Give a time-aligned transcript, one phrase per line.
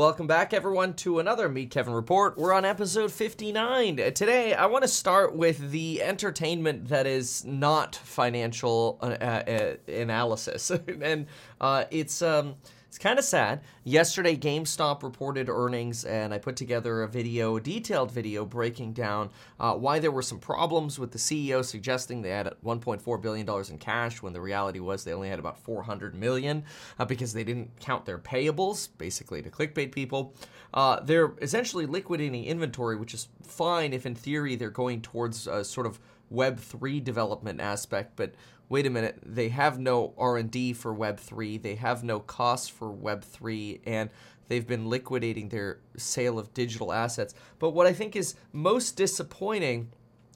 [0.00, 2.38] Welcome back, everyone, to another Meet Kevin report.
[2.38, 3.96] We're on episode 59.
[4.14, 10.70] Today, I want to start with the entertainment that is not financial uh, uh, analysis,
[11.02, 11.26] and
[11.60, 12.54] uh, it's um,
[12.90, 13.60] it's kind of sad.
[13.84, 19.30] Yesterday, GameStop reported earnings, and I put together a video, a detailed video, breaking down
[19.60, 23.70] uh, why there were some problems with the CEO suggesting they had 1.4 billion dollars
[23.70, 26.64] in cash when the reality was they only had about 400 million
[26.98, 30.34] uh, because they didn't count their payables, basically to clickbait people.
[30.74, 35.64] Uh, they're essentially liquidating inventory, which is fine if in theory they're going towards a
[35.64, 36.00] sort of
[36.32, 38.34] Web3 development aspect, but
[38.70, 43.80] wait a minute, they have no R&D for Web3, they have no costs for Web3,
[43.84, 44.08] and
[44.48, 47.34] they've been liquidating their sale of digital assets.
[47.58, 49.90] But what I think is most disappointing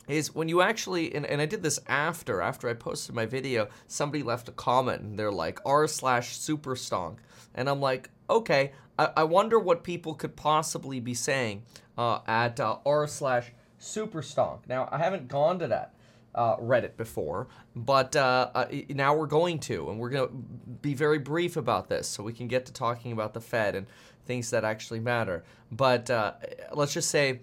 [0.09, 3.69] is when you actually and, and I did this after after I posted my video,
[3.87, 7.19] somebody left a comment and they're like r slash superstonk,
[7.55, 11.63] and I'm like, okay, I, I wonder what people could possibly be saying
[11.97, 14.69] uh, at uh, r slash superstonk.
[14.69, 15.94] Now I haven't gone to that
[16.35, 17.47] uh, Reddit before,
[17.77, 20.35] but uh, uh, now we're going to, and we're going to
[20.83, 23.87] be very brief about this so we can get to talking about the Fed and
[24.27, 25.45] things that actually matter.
[25.71, 26.35] But uh,
[26.73, 27.41] let's just say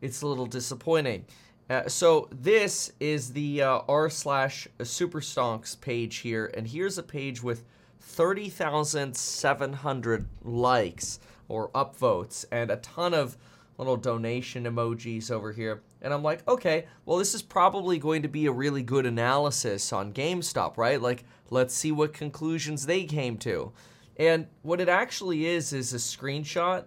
[0.00, 1.24] it's a little disappointing.
[1.68, 7.42] Uh, so this is the uh, r slash superstonks page here, and here's a page
[7.42, 7.64] with
[8.00, 11.18] 30,700 likes
[11.48, 13.38] or upvotes and a ton of
[13.78, 15.80] little donation emojis over here.
[16.04, 19.90] And I'm like, okay, well, this is probably going to be a really good analysis
[19.90, 21.00] on GameStop, right?
[21.00, 23.72] Like, let's see what conclusions they came to.
[24.18, 26.84] And what it actually is, is a screenshot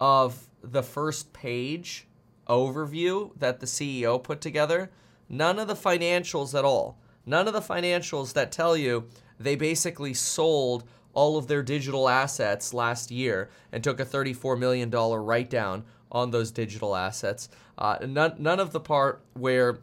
[0.00, 2.08] of the first page
[2.48, 4.90] overview that the CEO put together.
[5.28, 6.98] None of the financials at all.
[7.24, 9.06] None of the financials that tell you
[9.38, 14.90] they basically sold all of their digital assets last year and took a $34 million
[14.90, 17.48] write down on those digital assets.
[17.78, 19.78] Uh, none, none of the part where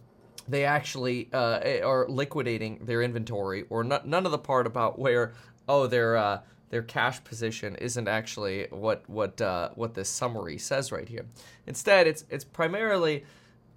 [0.48, 5.34] they actually uh, are liquidating their inventory, or none of the part about where
[5.70, 10.92] oh their uh, their cash position isn't actually what what uh, what this summary says
[10.92, 11.26] right here.
[11.68, 13.24] Instead, it's it's primarily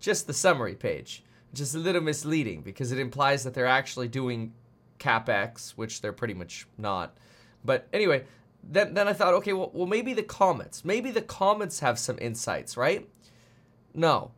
[0.00, 4.08] just the summary page, which is a little misleading because it implies that they're actually
[4.08, 4.52] doing
[4.98, 7.16] capex, which they're pretty much not.
[7.64, 8.24] But anyway,
[8.68, 12.18] then then I thought, okay, well, well maybe the comments, maybe the comments have some
[12.20, 13.08] insights, right?
[13.94, 14.32] No.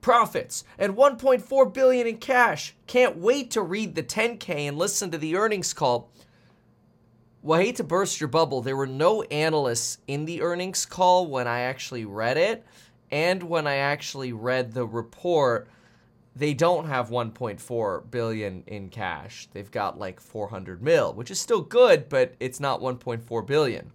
[0.00, 2.74] Profits and 1.4 billion in cash.
[2.86, 6.10] Can't wait to read the 10K and listen to the earnings call.
[7.42, 8.60] Well, I hate to burst your bubble.
[8.60, 12.66] There were no analysts in the earnings call when I actually read it,
[13.10, 15.68] and when I actually read the report
[16.34, 19.48] they don't have 1.4 billion in cash.
[19.52, 23.92] They've got like 400 mil, which is still good, but it's not 1.4 billion.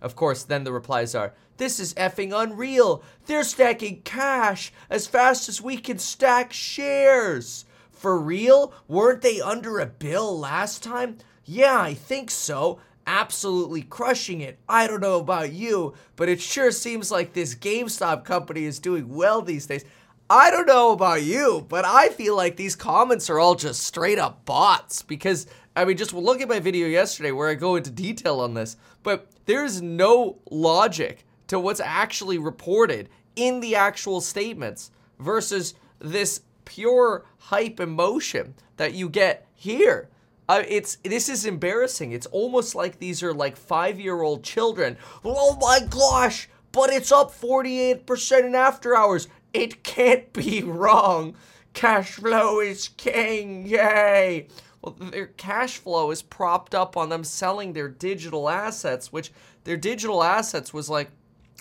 [0.00, 3.02] Of course, then the replies are, "This is effing unreal.
[3.26, 8.72] They're stacking cash as fast as we can stack shares." For real?
[8.86, 11.18] Weren't they under a bill last time?
[11.44, 12.80] Yeah, I think so.
[13.06, 14.58] Absolutely crushing it.
[14.68, 19.14] I don't know about you, but it sure seems like this GameStop company is doing
[19.14, 19.84] well these days.
[20.30, 24.18] I don't know about you, but I feel like these comments are all just straight
[24.18, 25.46] up bots because
[25.76, 28.76] I mean, just look at my video yesterday where I go into detail on this,
[29.02, 37.26] but there's no logic to what's actually reported in the actual statements versus this pure
[37.38, 40.08] hype emotion that you get here.
[40.48, 42.12] Uh, it's this is embarrassing.
[42.12, 44.96] It's almost like these are like five year old children.
[45.24, 46.48] Oh my gosh!
[46.72, 49.28] But it's up 48% in after hours.
[49.54, 51.36] It can't be wrong.
[51.72, 53.66] Cash flow is king.
[53.66, 54.48] Yay.
[54.82, 59.32] Well, their cash flow is propped up on them selling their digital assets, which
[59.62, 61.10] their digital assets was like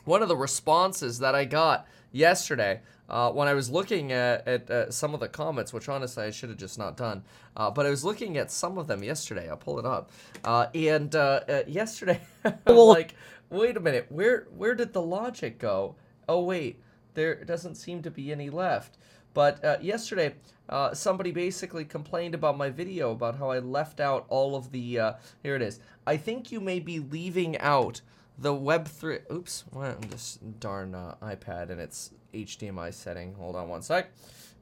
[0.05, 4.69] one of the responses that I got yesterday uh, when I was looking at, at
[4.69, 7.23] uh, some of the comments, which honestly I should have just not done.
[7.55, 9.49] Uh, but I was looking at some of them yesterday.
[9.49, 10.11] I'll pull it up.
[10.43, 12.19] Uh, and uh, uh, yesterday,
[12.65, 13.15] like,
[13.49, 15.95] wait a minute, where where did the logic go?
[16.27, 16.81] Oh wait,
[17.13, 18.97] there doesn't seem to be any left.
[19.33, 20.35] But uh, yesterday,
[20.69, 24.99] uh, somebody basically complained about my video about how I left out all of the.
[24.99, 25.79] Uh, here it is.
[26.05, 28.01] I think you may be leaving out
[28.37, 29.31] the Web3.
[29.31, 33.33] Oops, well, this darn uh, iPad and its HDMI setting.
[33.35, 34.11] Hold on one sec.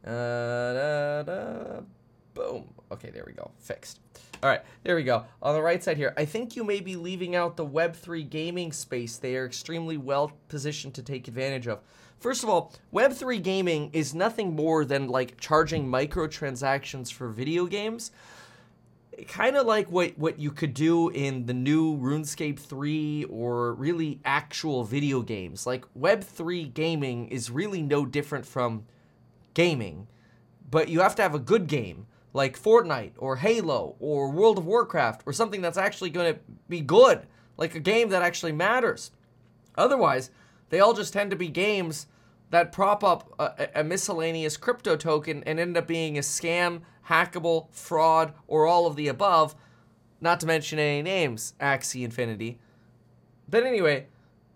[0.06, 1.81] Uh,
[2.33, 2.74] boom.
[2.92, 3.51] Okay, there we go.
[3.59, 4.00] Fixed.
[4.44, 5.25] All right, there we go.
[5.42, 8.71] On the right side here, I think you may be leaving out the Web3 gaming
[8.71, 9.18] space.
[9.18, 11.80] They are extremely well positioned to take advantage of.
[12.21, 18.12] First of all, Web3 gaming is nothing more than like charging microtransactions for video games.
[19.27, 24.19] kind of like what what you could do in the new RuneScape 3 or really
[24.23, 25.65] actual video games.
[25.65, 28.85] Like Web3 gaming is really no different from
[29.56, 30.07] gaming,
[30.69, 34.65] but you have to have a good game like Fortnite or Halo or World of
[34.68, 36.39] Warcraft or something that's actually going to
[36.69, 37.25] be good,
[37.57, 39.12] like a game that actually matters.
[39.75, 40.29] Otherwise,
[40.71, 42.07] they all just tend to be games
[42.50, 47.68] that prop up a, a, miscellaneous crypto token and end up being a scam, hackable,
[47.71, 49.56] fraud, or all of the above,
[50.19, 52.59] not to mention any names, Axie Infinity.
[53.50, 54.07] But anyway,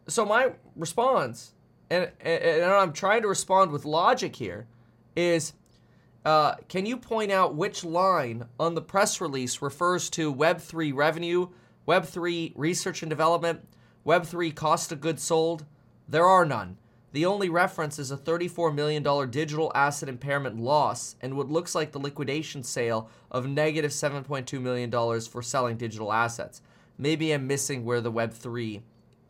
[0.07, 1.53] so my response,
[1.89, 4.67] and, and, I'm trying to respond with logic here,
[5.15, 5.53] is
[6.25, 11.49] uh, can you point out which line on the press release refers to Web3 revenue,
[11.87, 13.67] Web3 research and development,
[14.05, 15.65] Web3 cost of goods sold?
[16.07, 16.77] There are none.
[17.13, 21.93] The only reference is a $34 million digital asset impairment loss and what looks like
[21.93, 24.91] the liquidation sale of negative $7.2 million
[25.21, 26.61] for selling digital assets.
[26.97, 28.81] Maybe I'm missing where the Web3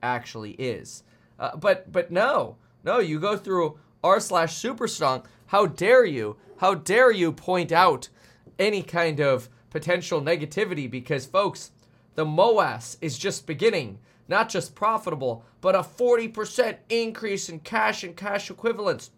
[0.02, 1.04] actually is.
[1.38, 5.26] Uh, but but no, no, you go through r slash superstonk.
[5.48, 6.38] How dare you?
[6.58, 8.10] How dare you point out
[8.58, 10.90] any kind of potential negativity?
[10.90, 11.72] Because folks,
[12.16, 18.16] the MOASS is just beginning not just profitable, but a 40% increase in cash and
[18.16, 19.12] cash equivalents.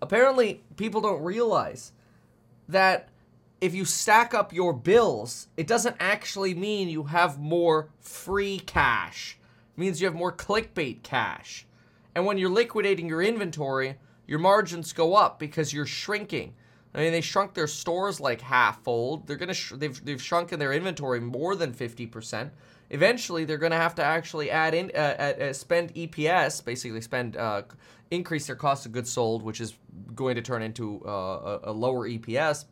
[0.00, 1.92] Apparently, people don't realize
[2.68, 3.08] that
[3.60, 9.38] if you stack up your bills, it doesn't actually mean you have more free cash.
[9.76, 11.66] It means you have more clickbait cash.
[12.14, 13.96] And when you're liquidating your inventory,
[14.26, 16.54] your margins go up because you're shrinking.
[16.94, 19.26] I mean, they shrunk their stores like half fold.
[19.26, 22.52] They're gonna sh- they've they've shrunken their inventory more than fifty percent
[22.90, 27.62] eventually they're to have to actually add in uh, uh, spend EPS, basically spend uh,
[28.10, 29.74] increase their cost of goods sold, which is
[30.14, 32.66] going to turn into uh, a, a, lower EPS,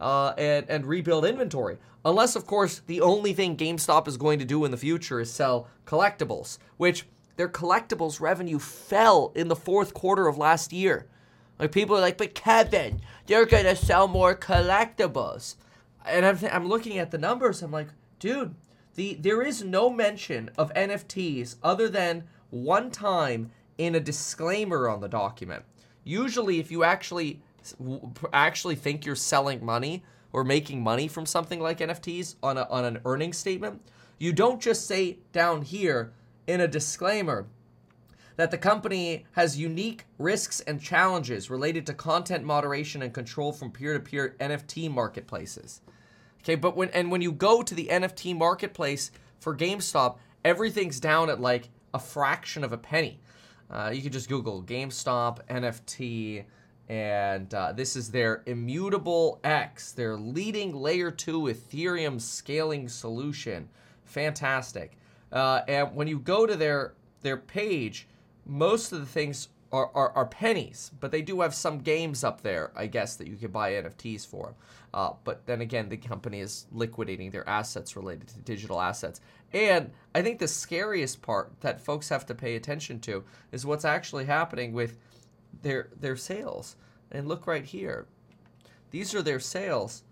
[0.00, 1.78] uh, and and rebuild inventory.
[2.04, 5.32] Unless, of course, the only thing GameStop is going to do in the future is
[5.32, 7.06] sell collectibles, which
[7.36, 11.06] their collectibles revenue fell in the fourth quarter of last year.
[11.58, 15.54] Like people are like, but Kevin, they're gonna sell more collectibles,
[16.04, 17.62] and I'm th- I'm looking at the numbers.
[17.62, 18.54] I'm like, dude,
[18.94, 25.00] the there is no mention of NFTs other than one time in a disclaimer on
[25.00, 25.64] the document.
[26.02, 27.40] Usually, if you actually
[28.32, 30.02] actually think you're selling money
[30.32, 33.80] or making money from something like NFTs on a, on an earnings statement,
[34.18, 36.12] you don't just say down here
[36.46, 37.46] in a disclaimer
[38.36, 43.70] that the company has unique risks and challenges related to content moderation and control from
[43.70, 45.80] peer-to-peer NFT marketplaces.
[46.42, 51.30] Okay, but when and when you go to the NFT marketplace for GameStop, everything's down
[51.30, 53.20] at like a fraction of a penny.
[53.70, 56.44] Uh, you can just Google GameStop NFT,
[56.88, 63.68] and uh, this is their Immutable X, their leading layer two Ethereum scaling solution.
[64.04, 64.98] Fantastic.
[65.32, 66.92] Uh, and when you go to their
[67.22, 68.06] their page,
[68.46, 72.42] most of the things are, are, are, pennies, but they do have some games up
[72.42, 74.54] there, I guess, that you can buy NFTs for.
[74.92, 79.20] Uh, but then again, the company is liquidating their assets related to digital assets.
[79.52, 83.84] And I think the scariest part that folks have to pay attention to is what's
[83.84, 84.98] actually happening with
[85.62, 86.76] their their sales.
[87.10, 88.06] And look right here.
[88.90, 90.04] These are their sales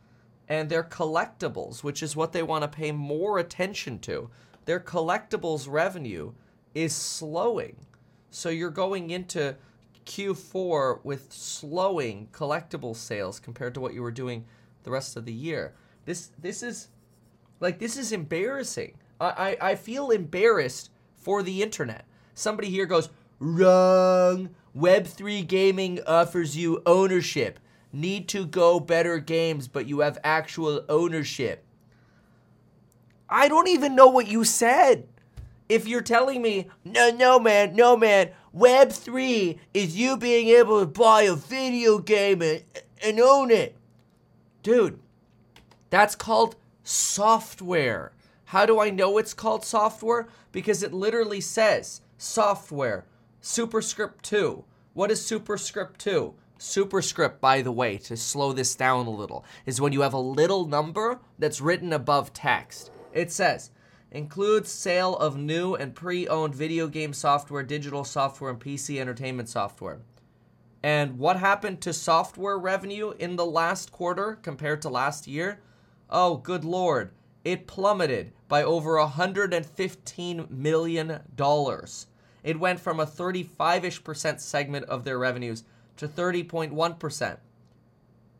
[0.48, 4.30] and their collectibles, which is what they want to pay more attention to.
[4.64, 6.32] Their collectibles revenue
[6.74, 7.76] is slowing.
[8.34, 9.56] So you're going into
[10.06, 14.46] Q4 with slowing collectible sales compared to what you were doing
[14.84, 15.74] the rest of the year.
[16.06, 16.88] This this is
[17.60, 18.96] like this is embarrassing.
[19.20, 22.06] I, I, I feel embarrassed for the internet.
[22.34, 24.50] Somebody here goes, wrong.
[24.74, 27.60] Web3 gaming offers you ownership.
[27.92, 31.64] Need to go better games, but you have actual ownership.
[33.28, 35.06] I don't even know what you said.
[35.72, 40.86] If you're telling me, no, no, man, no, man, Web3 is you being able to
[40.86, 42.62] buy a video game and,
[43.02, 43.74] and own it.
[44.62, 44.98] Dude,
[45.88, 48.12] that's called software.
[48.44, 50.28] How do I know it's called software?
[50.52, 53.06] Because it literally says software,
[53.40, 54.64] superscript 2.
[54.92, 56.34] What is superscript 2?
[56.58, 60.18] Superscript, by the way, to slow this down a little, is when you have a
[60.18, 62.90] little number that's written above text.
[63.14, 63.70] It says,
[64.12, 70.00] includes sale of new and pre-owned video game software, digital software, and PC entertainment software.
[70.82, 75.60] And what happened to software revenue in the last quarter compared to last year?
[76.10, 77.12] Oh, good lord.
[77.42, 81.20] It plummeted by over $115 million.
[82.44, 85.64] It went from a 35 ish percent segment of their revenues
[85.96, 87.38] to 30.1%.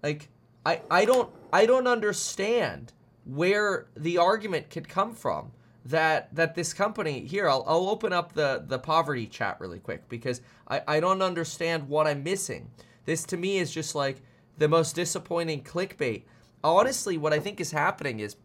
[0.02, 0.28] Like,
[0.66, 2.92] I, I don't I don't understand
[3.24, 5.52] where the argument could come from
[5.84, 10.08] that that this company here I'll, I'll open up the the poverty chat really quick
[10.08, 12.70] because I, I don't understand what I'm missing.
[13.04, 14.22] This to me is just like
[14.58, 16.22] the most disappointing clickbait.
[16.62, 18.36] Honestly, what I think is happening is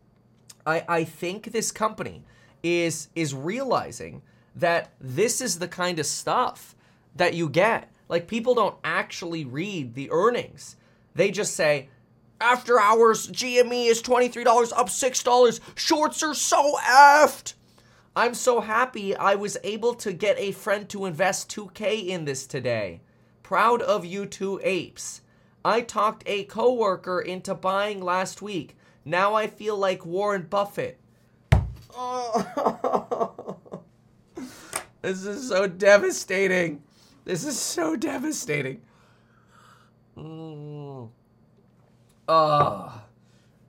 [0.65, 2.23] I, I think this company
[2.63, 4.21] is is realizing
[4.55, 6.75] that this is the kind of stuff
[7.15, 7.91] that you get.
[8.09, 10.75] Like people don't actually read the earnings.
[11.13, 11.89] They just say,
[12.39, 15.59] after hours, GME is $23, up $6.
[15.75, 17.53] Shorts are so effed.
[18.15, 22.47] I'm so happy I was able to get a friend to invest 2K in this
[22.47, 23.01] today.
[23.43, 25.21] Proud of you two apes.
[25.63, 28.75] I talked a coworker into buying last week.
[29.05, 30.99] Now I feel like Warren Buffett.
[31.95, 33.57] Oh.
[35.01, 36.83] this is so devastating.
[37.23, 38.81] This is so devastating.
[40.17, 40.86] Mm.
[42.27, 43.01] Oh.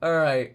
[0.02, 0.54] All right.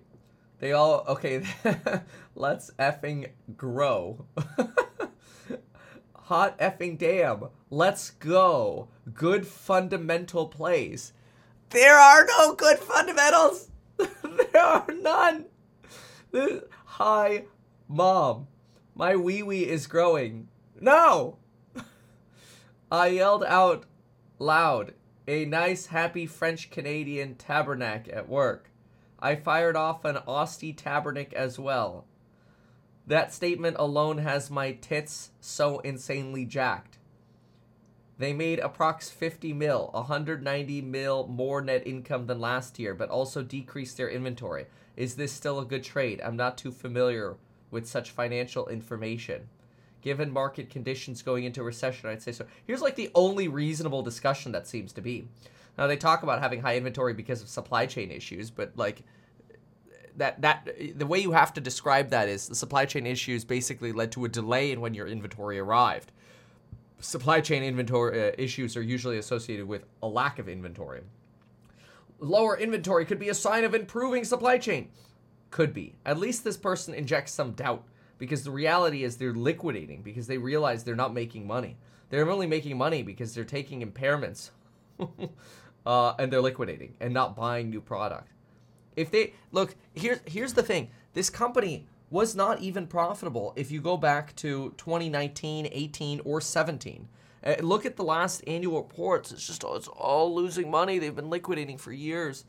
[0.59, 1.43] They all okay.
[2.35, 4.25] Let's effing grow.
[6.13, 7.45] Hot effing damn.
[7.69, 8.87] Let's go.
[9.13, 11.13] Good fundamental plays.
[11.69, 13.69] There are no good fundamentals.
[13.97, 15.45] there are none.
[16.85, 17.45] Hi,
[17.87, 18.47] mom.
[18.95, 20.47] My wee wee is growing.
[20.79, 21.37] No.
[22.91, 23.85] I yelled out
[24.39, 24.93] loud
[25.27, 28.69] a nice, happy French Canadian tabernacle at work.
[29.19, 32.05] I fired off an Austie tabernacle as well.
[33.07, 36.97] That statement alone has my tits so insanely jacked.
[38.17, 43.43] They made approx 50 mil, 190 mil more net income than last year, but also
[43.43, 44.67] decreased their inventory.
[44.95, 46.21] Is this still a good trade?
[46.21, 47.37] I'm not too familiar
[47.71, 49.49] with such financial information
[50.03, 52.45] given market conditions going into recession, I'd say so.
[52.67, 55.27] Here's like the only reasonable discussion that seems to be.
[55.77, 59.03] Now they talk about having high inventory because of supply chain issues, but like
[60.17, 63.91] that that the way you have to describe that is the supply chain issues basically
[63.91, 66.11] led to a delay in when your inventory arrived.
[66.99, 71.01] Supply chain inventory uh, issues are usually associated with a lack of inventory.
[72.19, 74.89] Lower inventory could be a sign of improving supply chain.
[75.49, 75.95] Could be.
[76.05, 77.83] At least this person injects some doubt
[78.23, 81.75] because the reality is they're liquidating because they realize they're not making money.
[82.09, 84.51] They're only making money because they're taking impairments
[85.85, 88.29] uh, and they're liquidating and not buying new product.
[88.95, 93.81] If they look, here's here's the thing: this company was not even profitable if you
[93.81, 97.09] go back to 2019, 18, or 17.
[97.45, 100.97] Uh, look at the last annual reports; it's just oh, it's all losing money.
[100.97, 102.45] They've been liquidating for years.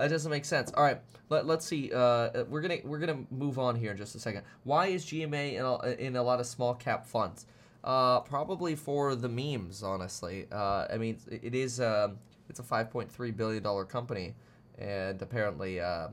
[0.00, 0.72] That doesn't make sense.
[0.74, 1.92] All right, let, let's see.
[1.92, 4.44] Uh, we're gonna we're gonna move on here in just a second.
[4.64, 7.46] Why is GMA in a, in a lot of small cap funds?
[7.84, 10.46] Uh, probably for the memes, honestly.
[10.50, 12.08] Uh, I mean, it is uh,
[12.48, 14.34] it's a 5.3 billion dollar company,
[14.78, 16.08] and apparently uh,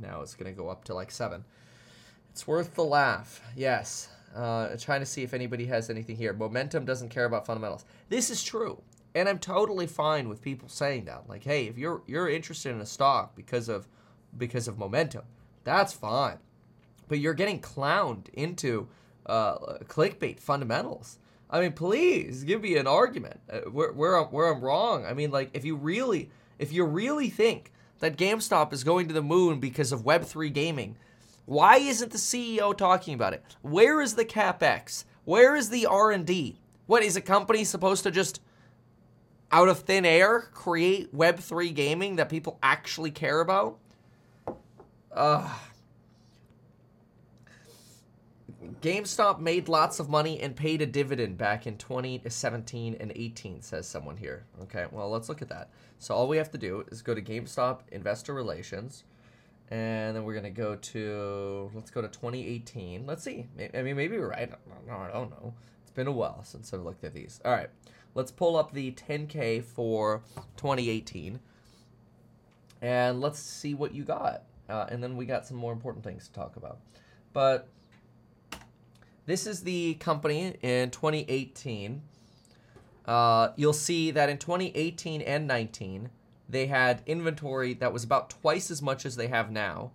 [0.00, 1.44] now it's gonna go up to like seven.
[2.30, 3.42] It's worth the laugh.
[3.54, 4.08] Yes.
[4.34, 6.32] Uh, trying to see if anybody has anything here.
[6.32, 7.84] Momentum doesn't care about fundamentals.
[8.08, 8.82] This is true.
[9.16, 11.26] And I'm totally fine with people saying that.
[11.26, 13.88] Like, hey, if you're you're interested in a stock because of
[14.36, 15.24] because of momentum,
[15.64, 16.36] that's fine.
[17.08, 18.88] But you're getting clowned into
[19.24, 21.18] uh, clickbait fundamentals.
[21.48, 25.06] I mean, please give me an argument uh, where where I'm, where I'm wrong.
[25.06, 29.14] I mean, like if you really if you really think that GameStop is going to
[29.14, 30.98] the moon because of Web3 gaming,
[31.46, 33.42] why isn't the CEO talking about it?
[33.62, 35.04] Where is the capex?
[35.24, 36.60] Where is the R&D?
[36.84, 38.42] What is a company supposed to just
[39.52, 43.78] out of thin air create Web3 gaming that people actually care about?
[45.12, 45.48] Uh,
[48.80, 53.86] GameStop made lots of money and paid a dividend back in 2017 and 18, says
[53.86, 54.44] someone here.
[54.62, 55.70] Okay, well, let's look at that.
[55.98, 59.04] So all we have to do is go to GameStop Investor Relations,
[59.70, 63.06] and then we're going to go to, let's go to 2018.
[63.06, 63.46] Let's see.
[63.74, 64.52] I mean, maybe we're right.
[64.90, 65.54] I don't know.
[65.82, 67.40] It's been a while since I've looked at these.
[67.44, 67.70] All right.
[68.16, 70.22] Let's pull up the 10K for
[70.56, 71.38] 2018
[72.80, 74.44] and let's see what you got.
[74.70, 76.78] Uh, and then we got some more important things to talk about.
[77.34, 77.68] But
[79.26, 82.00] this is the company in 2018.
[83.04, 86.08] Uh, you'll see that in 2018 and 19,
[86.48, 89.90] they had inventory that was about twice as much as they have now,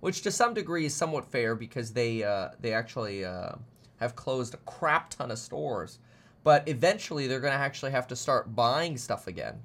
[0.00, 3.52] which to some degree is somewhat fair because they uh, they actually uh,
[4.00, 5.98] have closed a crap ton of stores
[6.46, 9.60] but eventually they're going to actually have to start buying stuff again.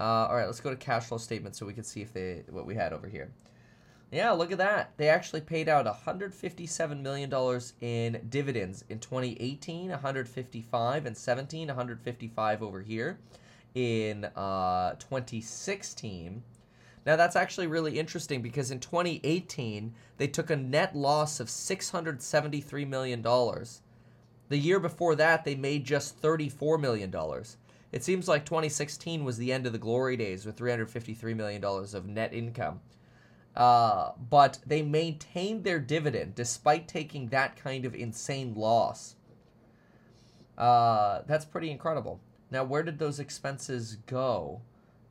[0.00, 2.42] Uh, all right, let's go to cash flow statement so we can see if they
[2.50, 3.30] what we had over here.
[4.10, 4.94] Yeah, look at that.
[4.96, 12.62] They actually paid out 157 million dollars in dividends in 2018, 155 and 17, 155
[12.64, 13.20] over here
[13.76, 16.42] in uh, 2016.
[17.06, 22.88] Now, that's actually really interesting because in 2018, they took a net loss of $673
[22.88, 23.24] million.
[24.52, 27.10] The year before that, they made just $34 million.
[27.90, 32.06] It seems like 2016 was the end of the glory days with $353 million of
[32.06, 32.82] net income.
[33.56, 39.16] Uh, but they maintained their dividend despite taking that kind of insane loss.
[40.58, 42.20] Uh, that's pretty incredible.
[42.50, 44.60] Now, where did those expenses go?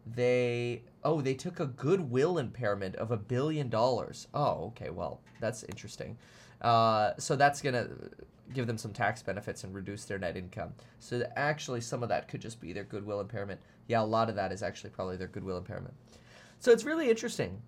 [0.06, 4.28] They oh, they took a goodwill impairment of a billion dollars.
[4.36, 6.16] Oh, okay, well, that's interesting.
[6.62, 7.88] Uh, so that's gonna
[8.54, 10.74] give them some tax benefits and reduce their net income.
[11.00, 13.60] So actually, some of that could just be their goodwill impairment.
[13.88, 15.94] Yeah, a lot of that is actually probably their goodwill impairment.
[16.60, 17.62] So it's really interesting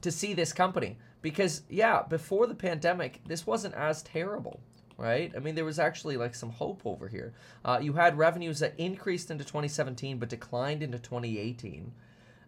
[0.00, 4.60] to see this company because yeah, before the pandemic, this wasn't as terrible.
[4.96, 5.32] Right?
[5.34, 7.32] I mean, there was actually like some hope over here.
[7.64, 11.90] Uh, you had revenues that increased into 2017 but declined into 2018.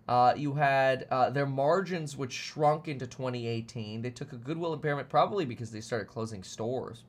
[0.07, 4.03] Uh, you had uh, their margins, which shrunk into 2018.
[4.03, 7.05] They took a goodwill impairment probably because they started closing stores.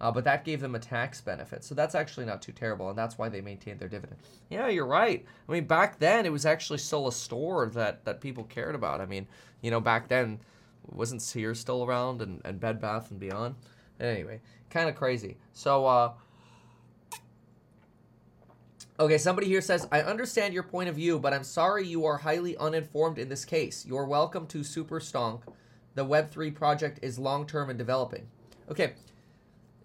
[0.00, 1.64] Uh, but that gave them a tax benefit.
[1.64, 4.20] So that's actually not too terrible, and that's why they maintained their dividend.
[4.50, 5.24] Yeah, you're right.
[5.48, 9.00] I mean, back then it was actually still a store that, that people cared about.
[9.00, 9.26] I mean,
[9.62, 10.40] you know, back then
[10.86, 13.54] wasn't Sears still around and, and Bed Bath and Beyond?
[13.98, 15.36] Anyway, kind of crazy.
[15.52, 16.12] So, uh,
[18.98, 22.16] Okay, somebody here says, I understand your point of view, but I'm sorry you are
[22.16, 23.84] highly uninformed in this case.
[23.86, 25.42] You're welcome to Super Stonk.
[25.96, 28.26] The Web3 project is long term and developing.
[28.70, 28.94] Okay,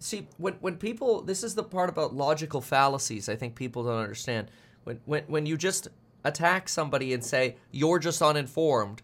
[0.01, 4.00] see, when, when people, this is the part about logical fallacies I think people don't
[4.00, 4.50] understand.
[4.84, 5.88] When, when, when you just
[6.24, 9.01] attack somebody and say, you're just uninformed,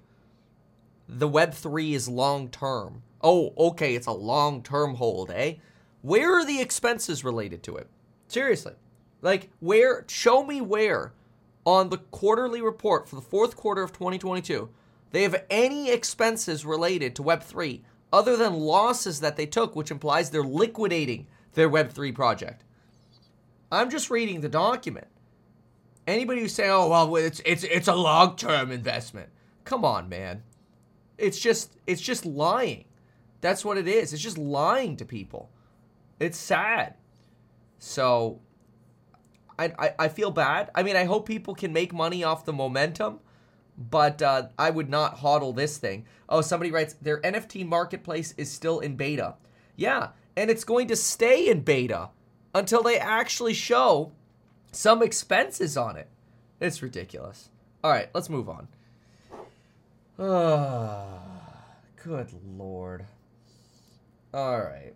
[1.08, 3.04] the Web3 is long term.
[3.22, 5.56] Oh, okay, it's a long term hold, eh?
[6.02, 7.88] Where are the expenses related to it?
[8.28, 8.74] Seriously.
[9.22, 11.14] Like, where, show me where
[11.66, 14.70] on the quarterly report for the fourth quarter of 2022
[15.12, 20.30] they have any expenses related to Web3 other than losses that they took, which implies
[20.30, 22.64] they're liquidating their Web3 project.
[23.72, 25.08] I'm just reading the document.
[26.06, 29.30] Anybody who's saying, "Oh, well, it's it's it's a long-term investment,"
[29.66, 30.44] come on, man.
[31.18, 32.86] It's just it's just lying.
[33.42, 34.14] That's what it is.
[34.14, 35.50] It's just lying to people.
[36.20, 36.96] It's sad.
[37.78, 38.40] So
[39.60, 40.72] I, I, I feel bad.
[40.74, 43.20] I mean, I hope people can make money off the momentum,
[43.78, 46.06] but uh, I would not hodl this thing.
[46.28, 49.36] Oh, somebody writes their NFT marketplace is still in beta.
[49.76, 52.10] Yeah, and it's going to stay in beta
[52.54, 54.12] until they actually show
[54.72, 56.10] some expenses on it.
[56.60, 57.50] It's ridiculous.
[57.84, 58.68] All right, let's move on.
[60.18, 61.20] Oh,
[62.04, 63.06] good lord.
[64.34, 64.94] All right.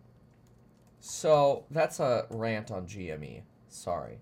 [0.99, 3.43] So that's a rant on GME.
[3.69, 4.19] Sorry.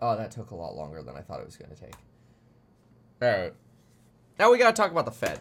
[0.00, 1.94] Oh, that took a lot longer than I thought it was going to take.
[3.20, 3.52] All right.
[4.38, 5.40] Now we got to talk about the Fed.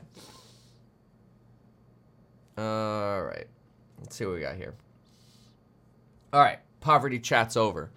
[2.58, 3.46] All right.
[4.00, 4.74] Let's see what we got here.
[6.34, 6.60] All right.
[6.80, 7.92] Poverty chat's over.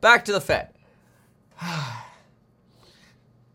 [0.00, 0.70] Back to the Fed.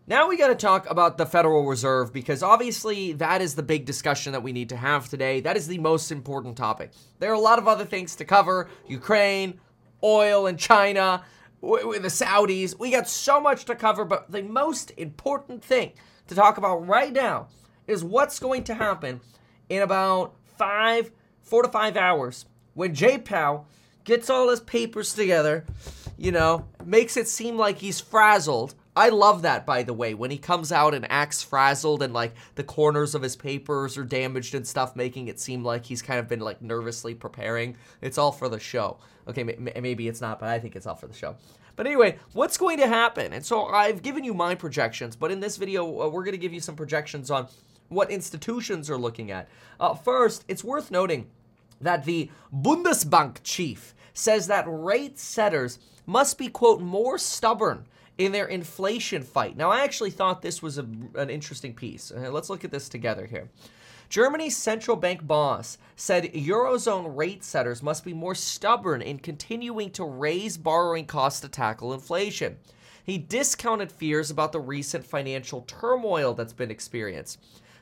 [0.07, 3.85] now we got to talk about the Federal Reserve because obviously that is the big
[3.85, 5.41] discussion that we need to have today.
[5.41, 6.91] That is the most important topic.
[7.19, 9.59] There are a lot of other things to cover Ukraine,
[10.01, 11.23] oil, and China
[11.61, 12.77] the Saudis.
[12.77, 15.93] We got so much to cover, but the most important thing
[16.27, 17.47] to talk about right now
[17.87, 19.21] is what's going to happen
[19.67, 23.67] in about five, four to five hours when Jay Powell
[24.03, 25.65] gets all his papers together,
[26.17, 28.73] you know, makes it seem like he's frazzled.
[28.99, 32.33] I love that, by the way, when he comes out and acts frazzled and like
[32.55, 36.19] the corners of his papers are damaged and stuff, making it seem like he's kind
[36.19, 37.77] of been like nervously preparing.
[38.01, 38.97] It's all for the show.
[39.25, 41.37] Okay, maybe it's not, but I think it's all for the show.
[41.77, 43.31] But anyway, what's going to happen?
[43.31, 46.37] And so I've given you my projections, but in this video, uh, we're going to
[46.37, 47.47] give you some projections on
[47.87, 49.47] what institutions are looking at.
[49.79, 51.29] Uh, first, it's worth noting
[51.79, 57.85] that the Bundesbank chief says that rate setters must be, quote, more stubborn
[58.19, 59.55] in their inflation fight.
[59.55, 62.11] Now, I actually thought this was a, an interesting piece.
[62.11, 63.49] Uh, let's look at this together here.
[64.09, 70.03] Germany's central bank boss said Eurozone rate setters must be more stubborn in continuing to
[70.03, 72.57] raise borrowing costs to tackle inflation.
[73.05, 77.39] He discounted fears about the recent financial turmoil that's been experienced.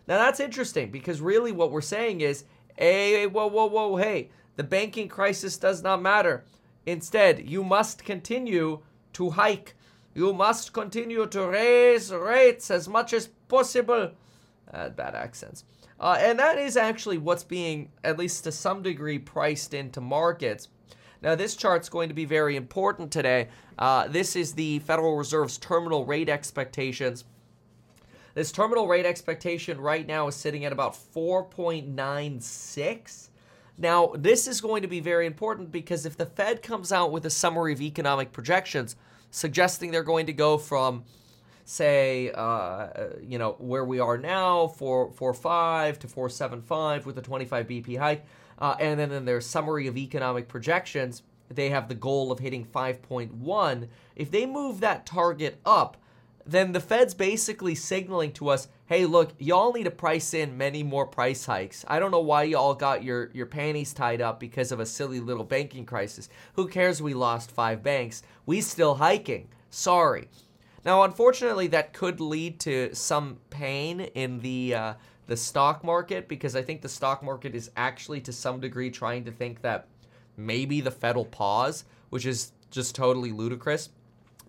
[0.08, 2.44] Now, that's interesting because really what we're saying is
[2.78, 6.46] hey, whoa, whoa, whoa, hey, the banking crisis does not matter.
[6.86, 8.82] Instead, you must continue
[9.14, 9.74] to hike.
[10.18, 14.10] You must continue to raise rates as much as possible.
[14.74, 15.64] Uh, bad accents.
[16.00, 20.70] Uh, and that is actually what's being, at least to some degree, priced into markets.
[21.22, 23.50] Now, this chart's going to be very important today.
[23.78, 27.24] Uh, this is the Federal Reserve's terminal rate expectations.
[28.34, 33.30] This terminal rate expectation right now is sitting at about 4.96.
[33.78, 37.24] Now, this is going to be very important because if the Fed comes out with
[37.28, 38.96] a summary of economic projections
[39.38, 41.04] suggesting they're going to go from,
[41.64, 42.88] say, uh,
[43.22, 48.26] you know, where we are now, 4.45 to 4.75 with a 25 BP hike,
[48.58, 52.66] uh, and then in their summary of economic projections, they have the goal of hitting
[52.66, 53.88] 5.1.
[54.16, 55.98] If they move that target up,
[56.44, 60.82] then the Fed's basically signaling to us, hey, look, y'all need to price in many
[60.82, 61.86] more price hikes.
[61.88, 65.20] I don't know why y'all got your, your panties tied up because of a silly
[65.20, 66.30] little banking crisis.
[66.54, 68.24] Who cares we lost five banks?
[68.46, 69.50] We still hiking.
[69.70, 70.30] Sorry.
[70.86, 74.94] Now, unfortunately, that could lead to some pain in the uh,
[75.26, 79.26] the stock market because I think the stock market is actually to some degree trying
[79.26, 79.88] to think that
[80.38, 83.90] maybe the Fed will pause, which is just totally ludicrous.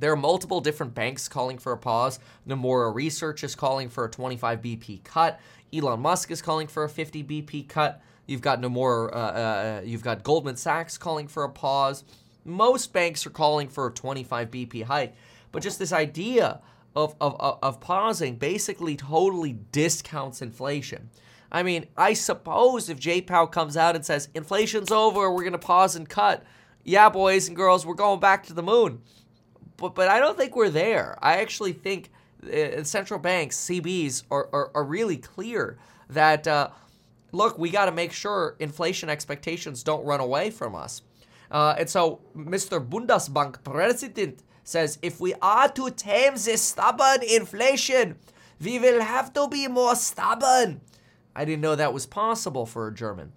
[0.00, 2.18] There are multiple different banks calling for a pause.
[2.46, 5.40] Nomura Research is calling for a 25 BP cut.
[5.72, 8.00] Elon Musk is calling for a 50 BP cut.
[8.26, 12.04] You've got Nomura, uh, uh, you've got Goldman Sachs calling for a pause.
[12.44, 15.14] Most banks are calling for a 25 BP hike.
[15.50, 16.61] But just this idea
[16.94, 21.11] of, of, of pausing basically totally discounts inflation.
[21.50, 25.52] I mean, I suppose if J Powell comes out and says, inflation's over, we're going
[25.52, 26.44] to pause and cut,
[26.84, 29.00] yeah, boys and girls, we're going back to the moon
[29.79, 31.19] but but I don't think we're there.
[31.23, 32.11] I actually think
[32.45, 35.79] uh, central banks, CBs, are, are, are really clear
[36.11, 36.69] that uh,
[37.33, 41.03] look, we got to make sure inflation expectations don't run away from us.
[41.51, 42.87] Uh, and so, Mr.
[42.87, 48.17] Bundesbank president says if we are to tame this stubborn inflation,
[48.61, 50.81] we will have to be more stubborn.
[51.38, 53.33] I didn't know that was possible for a German.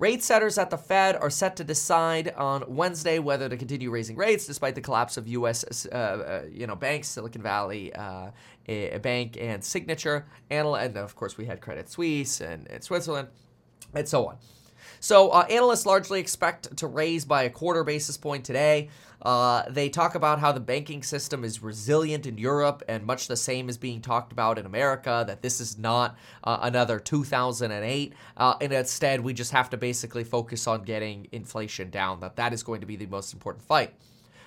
[0.00, 4.16] Rate setters at the Fed are set to decide on Wednesday whether to continue raising
[4.16, 5.86] rates despite the collapse of U.S.
[5.86, 8.30] Uh, uh, you know banks, Silicon Valley uh,
[9.00, 13.28] Bank and Signature, and, of course we had Credit Suisse and, and Switzerland,
[13.94, 14.38] and so on.
[15.00, 18.88] So uh, analysts largely expect to raise by a quarter basis point today.
[19.22, 23.36] Uh, they talk about how the banking system is resilient in Europe, and much the
[23.36, 25.24] same is being talked about in America.
[25.26, 30.22] That this is not uh, another 2008, uh, and instead we just have to basically
[30.22, 32.20] focus on getting inflation down.
[32.20, 33.94] That that is going to be the most important fight.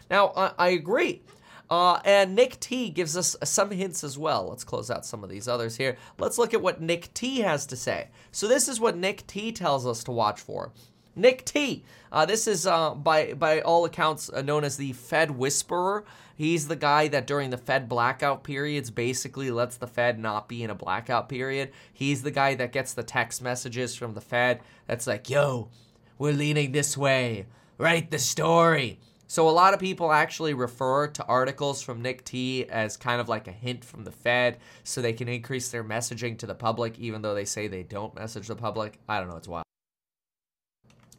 [0.09, 1.23] Now I, I agree.
[1.69, 4.49] Uh, and Nick T gives us some hints as well.
[4.49, 5.97] Let's close out some of these others here.
[6.17, 8.09] Let's look at what Nick T has to say.
[8.31, 10.71] So, this is what Nick T tells us to watch for.
[11.15, 11.83] Nick T.
[12.11, 16.05] Uh, this is uh, by by all accounts uh, known as the Fed Whisperer.
[16.35, 20.63] He's the guy that during the Fed blackout periods basically lets the Fed not be
[20.63, 21.71] in a blackout period.
[21.91, 25.69] He's the guy that gets the text messages from the Fed that's like, "Yo,
[26.17, 27.45] we're leaning this way.
[27.77, 32.65] Write the story." So a lot of people actually refer to articles from Nick T
[32.65, 36.35] as kind of like a hint from the Fed so they can increase their messaging
[36.39, 38.97] to the public even though they say they don't message the public.
[39.07, 39.65] I don't know, it's wild.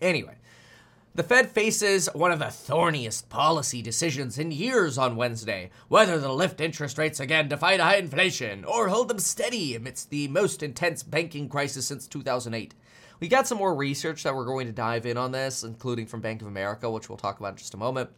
[0.03, 0.35] Anyway,
[1.14, 6.33] the Fed faces one of the thorniest policy decisions in years on Wednesday whether to
[6.33, 10.64] lift interest rates again to fight high inflation or hold them steady amidst the most
[10.64, 12.75] intense banking crisis since 2008.
[13.21, 16.23] We got some more research that we're going to dive in on this, including from
[16.23, 18.09] Bank of America, which we'll talk about in just a moment.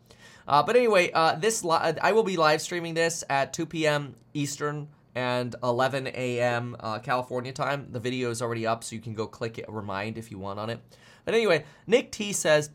[0.47, 4.15] Uh, but anyway, uh, this li- I will be live streaming this at 2 p.m.
[4.33, 6.77] Eastern and 11 a.m.
[6.79, 7.89] Uh, California time.
[7.91, 10.61] The video is already up, so you can go click it, remind if you want
[10.61, 10.81] on it.
[11.25, 12.71] But anyway, Nick T says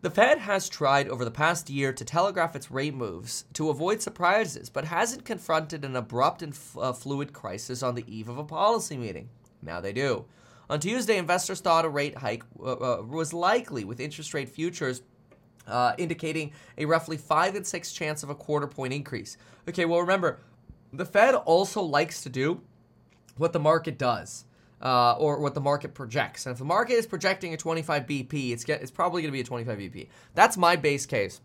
[0.00, 4.02] the Fed has tried over the past year to telegraph its rate moves to avoid
[4.02, 8.38] surprises, but hasn't confronted an abrupt and f- uh, fluid crisis on the eve of
[8.38, 9.28] a policy meeting.
[9.62, 10.24] Now they do.
[10.70, 15.02] On Tuesday, investors thought a rate hike uh, uh, was likely, with interest rate futures
[15.66, 19.36] uh, indicating a roughly 5 and 6 chance of a quarter point increase.
[19.68, 20.40] Okay, well, remember,
[20.92, 22.60] the Fed also likes to do
[23.36, 24.44] what the market does
[24.82, 26.46] uh, or what the market projects.
[26.46, 29.32] And if the market is projecting a 25 BP, it's get, it's probably going to
[29.32, 30.08] be a 25 BP.
[30.34, 31.40] That's my base case.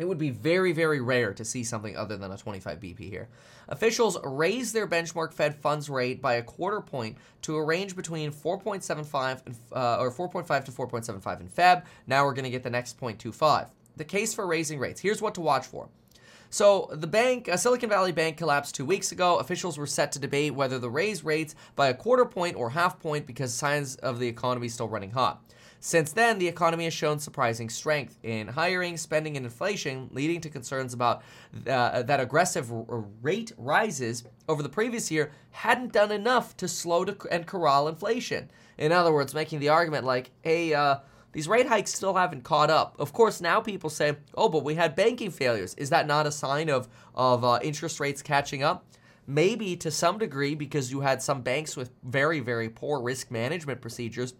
[0.00, 3.28] It would be very, very rare to see something other than a 25 BP here.
[3.68, 8.32] Officials raised their benchmark Fed funds rate by a quarter point to a range between
[8.32, 11.84] 4.75 and, uh, or 4.5 to 4.75 in Feb.
[12.06, 13.68] Now we're going to get the next 0.25.
[13.96, 15.00] The case for raising rates.
[15.00, 15.88] Here's what to watch for.
[16.48, 19.38] So the bank, uh, Silicon Valley Bank, collapsed two weeks ago.
[19.38, 22.98] Officials were set to debate whether to raise rates by a quarter point or half
[22.98, 25.42] point because signs of the economy still running hot.
[25.82, 30.50] Since then, the economy has shown surprising strength in hiring, spending, and inflation, leading to
[30.50, 31.22] concerns about
[31.66, 37.06] uh, that aggressive r- rate rises over the previous year hadn't done enough to slow
[37.06, 38.50] to, and corral inflation.
[38.76, 40.98] In other words, making the argument like, hey, uh,
[41.32, 42.96] these rate hikes still haven't caught up.
[42.98, 46.32] Of course, now people say, "Oh, but we had banking failures." Is that not a
[46.32, 48.84] sign of of uh, interest rates catching up?
[49.26, 53.80] maybe to some degree because you had some banks with very, very poor risk management
[53.80, 54.34] procedures.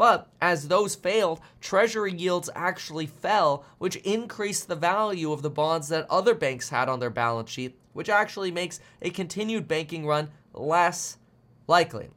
[0.00, 5.88] But as those failed, treasury yields actually fell, which increased the value of the bonds
[5.88, 10.30] that other banks had on their balance sheet, which actually makes a continued banking run
[10.54, 11.18] less
[11.66, 12.08] likely.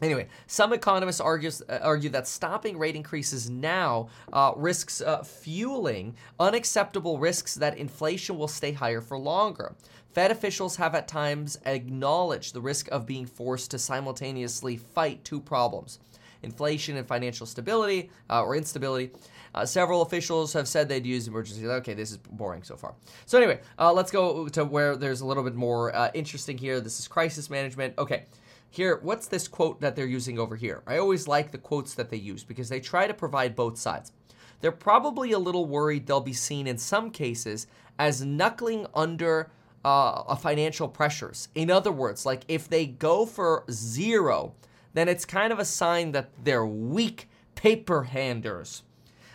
[0.00, 6.14] Anyway, some economists argues, uh, argue that stopping rate increases now uh, risks uh, fueling
[6.38, 9.74] unacceptable risks that inflation will stay higher for longer.
[10.12, 15.40] Fed officials have at times acknowledged the risk of being forced to simultaneously fight two
[15.40, 15.98] problems
[16.42, 19.10] inflation and financial stability uh, or instability.
[19.54, 21.66] Uh, several officials have said they'd use emergency.
[21.66, 22.94] Okay, this is boring so far.
[23.24, 26.80] So, anyway, uh, let's go to where there's a little bit more uh, interesting here.
[26.80, 27.94] This is crisis management.
[27.98, 28.24] Okay.
[28.68, 30.82] Here, what's this quote that they're using over here?
[30.86, 34.12] I always like the quotes that they use because they try to provide both sides.
[34.60, 37.66] They're probably a little worried they'll be seen in some cases
[37.98, 39.50] as knuckling under
[39.84, 41.48] uh, financial pressures.
[41.54, 44.54] In other words, like if they go for zero,
[44.96, 48.82] then it's kind of a sign that they're weak paper handers.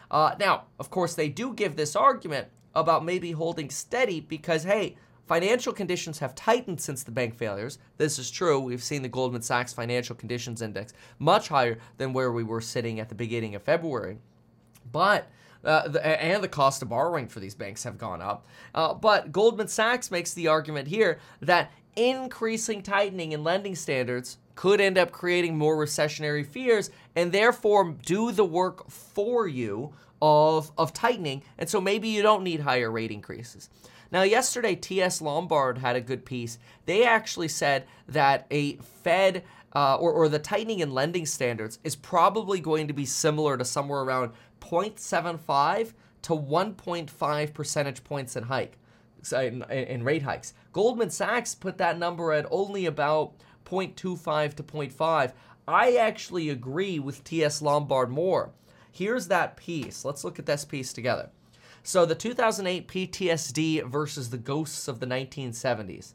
[0.09, 4.95] Uh, now, of course, they do give this argument about maybe holding steady because, hey,
[5.31, 7.79] Financial conditions have tightened since the bank failures.
[7.95, 8.59] This is true.
[8.59, 12.99] We've seen the Goldman Sachs Financial Conditions Index much higher than where we were sitting
[12.99, 14.17] at the beginning of February.
[14.91, 15.29] But
[15.63, 18.45] uh, the, and the cost of borrowing for these banks have gone up.
[18.75, 24.81] Uh, but Goldman Sachs makes the argument here that increasing tightening in lending standards could
[24.81, 30.93] end up creating more recessionary fears and therefore do the work for you of, of
[30.93, 31.43] tightening.
[31.57, 33.69] And so maybe you don't need higher rate increases.
[34.11, 35.21] Now, yesterday, T.S.
[35.21, 36.59] Lombard had a good piece.
[36.85, 41.95] They actually said that a Fed uh, or, or the tightening in lending standards is
[41.95, 48.77] probably going to be similar to somewhere around 0.75 to 1.5 percentage points in hike
[49.31, 50.53] in, in rate hikes.
[50.73, 53.33] Goldman Sachs put that number at only about
[53.65, 55.33] 0.25 to 0.5.
[55.67, 57.61] I actually agree with T.S.
[57.61, 58.51] Lombard more.
[58.91, 60.03] Here's that piece.
[60.03, 61.29] Let's look at this piece together.
[61.83, 66.13] So the 2008 PTSD versus the ghosts of the 1970s.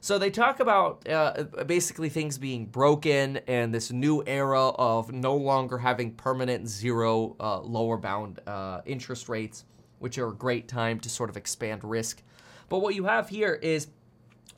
[0.00, 5.34] So they talk about uh, basically things being broken and this new era of no
[5.34, 9.64] longer having permanent zero uh, lower bound uh, interest rates,
[9.98, 12.22] which are a great time to sort of expand risk.
[12.68, 13.88] But what you have here is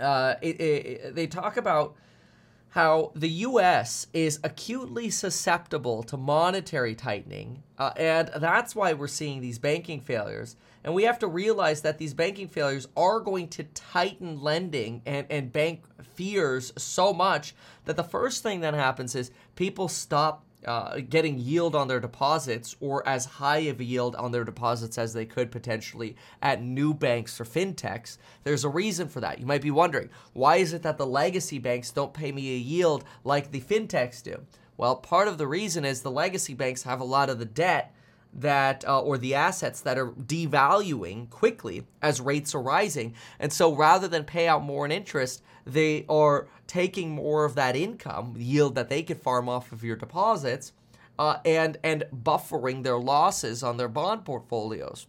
[0.00, 1.94] uh, it, it, they talk about
[2.70, 4.06] how the U.S.
[4.12, 10.56] is acutely susceptible to monetary tightening, uh, and that's why we're seeing these banking failures.
[10.84, 15.26] And we have to realize that these banking failures are going to tighten lending and,
[15.28, 17.54] and bank fears so much
[17.84, 22.76] that the first thing that happens is people stop uh, getting yield on their deposits
[22.80, 26.92] or as high of a yield on their deposits as they could potentially at new
[26.92, 28.18] banks or fintechs.
[28.44, 29.38] There's a reason for that.
[29.38, 32.58] You might be wondering, why is it that the legacy banks don't pay me a
[32.58, 34.42] yield like the fintechs do?
[34.76, 37.94] Well, part of the reason is the legacy banks have a lot of the debt
[38.40, 43.14] that uh, or the assets that are devaluing quickly as rates are rising.
[43.38, 47.76] And so rather than pay out more in interest they are taking more of that
[47.76, 50.72] income yield that they could farm off of your deposits
[51.18, 55.06] uh, and and buffering their losses on their bond portfolios.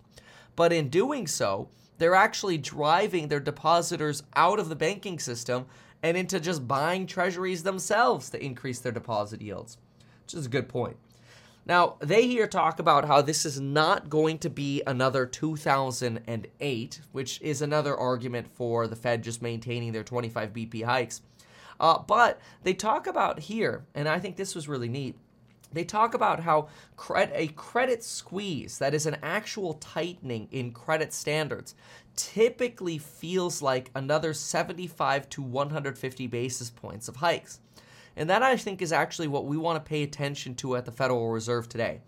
[0.55, 5.65] But in doing so they're actually driving their depositors out of the banking system
[6.01, 9.77] and into just buying treasuries themselves to increase their deposit yields
[10.23, 10.97] which is a good point
[11.69, 17.39] now, they here talk about how this is not going to be another 2008, which
[17.43, 21.21] is another argument for the Fed just maintaining their 25 BP hikes.
[21.79, 25.15] Uh, but they talk about here, and I think this was really neat.
[25.71, 31.13] They talk about how cred- a credit squeeze, that is an actual tightening in credit
[31.13, 31.75] standards,
[32.15, 37.59] typically feels like another 75 to 150 basis points of hikes.
[38.19, 40.91] And that I think is actually what we want to pay attention to at the
[40.91, 42.01] Federal Reserve today.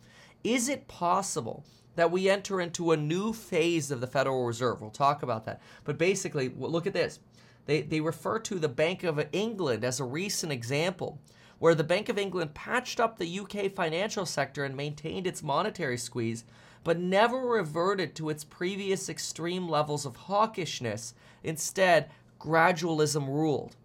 [0.44, 1.64] Is it possible
[1.96, 4.82] that we enter into a new phase of the Federal Reserve?
[4.82, 5.62] We'll talk about that.
[5.86, 7.20] But basically, look at this.
[7.66, 11.18] They, they refer to the Bank of England as a recent example
[11.60, 15.98] where the Bank of England patched up the UK financial sector and maintained its monetary
[15.98, 16.44] squeeze,
[16.84, 21.14] but never reverted to its previous extreme levels of hawkishness.
[21.42, 23.78] Instead, gradualism ruled.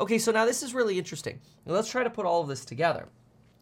[0.00, 1.38] Okay, so now this is really interesting.
[1.66, 3.06] Now let's try to put all of this together.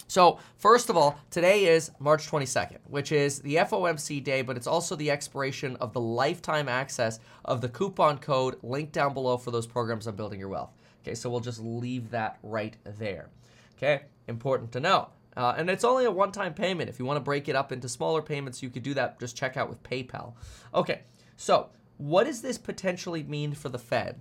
[0.07, 4.69] So, first of all, today is March 22nd, which is the FOMC day, but it's
[4.69, 9.51] also the expiration of the lifetime access of the coupon code linked down below for
[9.51, 10.71] those programs on building your wealth.
[11.03, 13.29] Okay, so we'll just leave that right there.
[13.77, 15.09] Okay, important to know.
[15.37, 16.89] Uh, and it's only a one time payment.
[16.89, 19.21] If you want to break it up into smaller payments, you could do that.
[19.21, 20.35] Just check out with PayPal.
[20.73, 21.03] Okay,
[21.37, 24.21] so what does this potentially mean for the Fed?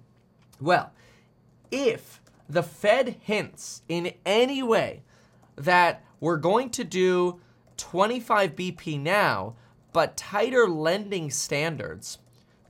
[0.59, 0.91] Well,
[1.71, 5.03] if the Fed hints in any way
[5.55, 7.39] that we're going to do
[7.77, 9.55] 25 BP now,
[9.93, 12.19] but tighter lending standards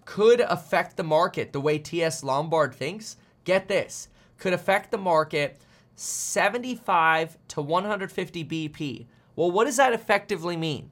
[0.05, 4.07] could affect the market the way TS Lombard thinks, get this,
[4.37, 5.59] could affect the market
[5.95, 9.05] 75 to 150 BP.
[9.35, 10.89] Well, what does that effectively mean?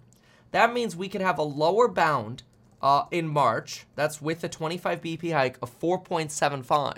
[0.52, 2.44] That means we could have a lower bound
[2.82, 3.86] uh, in March.
[3.96, 6.98] That's with a 25 BP hike of 4.75.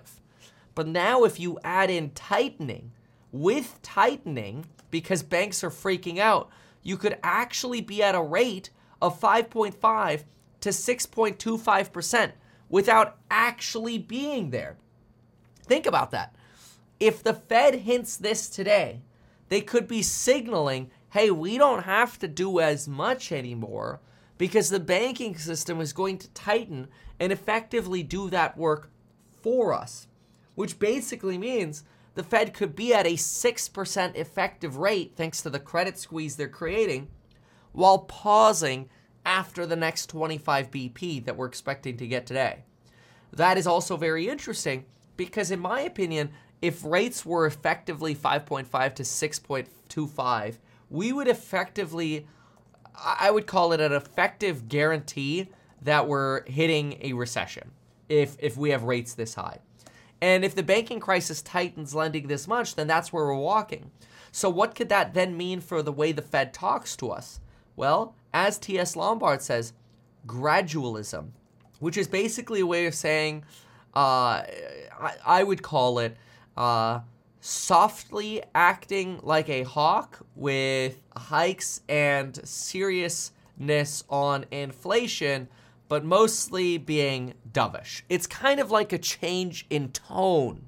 [0.78, 2.92] But now, if you add in tightening,
[3.32, 6.52] with tightening, because banks are freaking out,
[6.84, 8.70] you could actually be at a rate
[9.02, 10.26] of 5.5
[10.62, 12.32] to 6.25%
[12.70, 14.78] without actually being there.
[15.64, 16.36] Think about that.
[17.00, 19.02] If the Fed hints this today,
[19.50, 24.00] they could be signaling, hey, we don't have to do as much anymore
[24.38, 26.88] because the banking system is going to tighten
[27.20, 28.92] and effectively do that work
[29.42, 30.08] for us,
[30.58, 31.84] which basically means
[32.16, 36.48] the Fed could be at a 6% effective rate thanks to the credit squeeze they're
[36.48, 37.10] creating
[37.74, 38.90] while pausing
[39.24, 42.64] after the next 25 BP that we're expecting to get today.
[43.32, 49.04] That is also very interesting because, in my opinion, if rates were effectively 5.5 to
[49.04, 50.56] 6.25,
[50.90, 52.26] we would effectively
[52.96, 55.50] I would call it an effective guarantee
[55.84, 57.70] that we're hitting a recession
[58.10, 59.60] if if we have rates this high.
[60.22, 63.92] And if the banking crisis tightens lending this much, then that's where we're walking.
[64.32, 67.40] So what could that then mean for the way the Fed talks to us?
[67.76, 68.96] Well, as T.S.
[68.96, 69.74] Lombard says,
[70.26, 71.30] gradualism,
[71.80, 73.44] which is basically a way of saying,
[73.96, 74.44] uh,
[75.00, 76.18] I, I, would call it
[76.56, 77.00] uh,
[77.42, 85.48] softly acting like a hawk with hikes and seriousness on inflation,
[85.88, 88.02] but mostly being dovish.
[88.10, 90.68] It's kind of like a change in tone.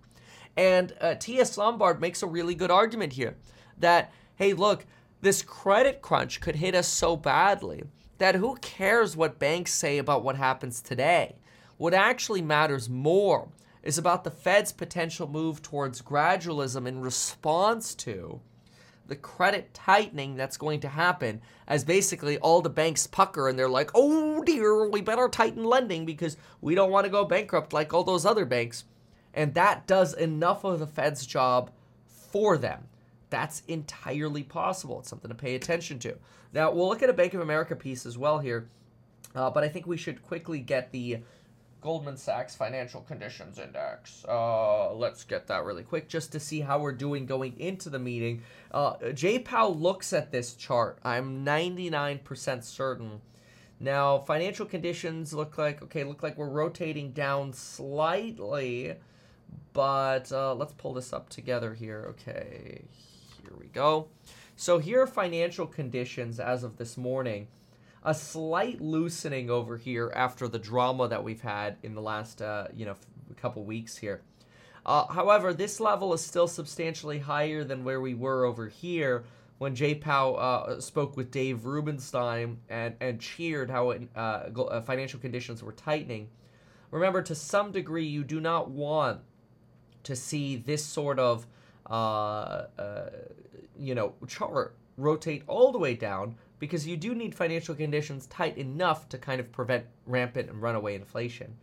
[0.55, 1.58] And uh, T.S.
[1.58, 3.36] Lombard makes a really good argument here
[3.77, 4.86] that, hey, look,
[5.21, 7.84] this credit crunch could hit us so badly
[8.17, 11.36] that who cares what banks say about what happens today?
[11.77, 13.49] What actually matters more
[13.84, 18.41] is about the Fed's potential move towards gradualism in response to
[19.10, 23.67] the credit tightening that's going to happen as basically all the banks pucker and they're
[23.67, 27.93] like, oh dear, we better tighten lending because we don't want to go bankrupt like
[27.93, 28.86] all those other banks.
[29.34, 31.72] And that does enough of the Fed's job
[32.06, 32.88] for them.
[33.30, 35.00] That's entirely possible.
[35.00, 36.17] It's something to pay attention to.
[36.54, 38.69] Now, we'll look at a Bank of America piece as well here,
[39.36, 41.19] uh, but I think we should quickly get the
[41.82, 44.26] Goldman Sachs Financial Conditions Index.
[44.28, 48.00] Uh, let's get that really quick just to see how we're doing going into the
[48.00, 48.44] meeting.
[48.72, 51.00] Uh, Jay Powell looks at this chart.
[51.04, 53.22] I'm 99% certain.
[53.80, 58.96] Now, financial conditions look like, okay, look like we're rotating down slightly,
[59.72, 62.08] but uh, let's pull this up together here.
[62.10, 62.84] Okay,
[63.42, 64.10] here we go.
[64.58, 67.48] So here are financial conditions as of this morning
[68.04, 72.68] a slight loosening over here after the drama that we've had in the last uh,
[72.74, 72.96] you know
[73.40, 74.22] couple weeks here.
[74.86, 79.24] Uh, however, this level is still substantially higher than where we were over here
[79.58, 84.82] when Jay Powell uh, spoke with Dave Rubenstein and, and cheered how it, uh, uh,
[84.82, 86.30] financial conditions were tightening.
[86.92, 89.20] Remember, to some degree, you do not want
[90.04, 91.46] to see this sort of
[91.86, 92.66] uh,
[93.78, 98.58] you know chart rotate all the way down because you do need financial conditions tight
[98.58, 101.56] enough to kind of prevent rampant and runaway inflation.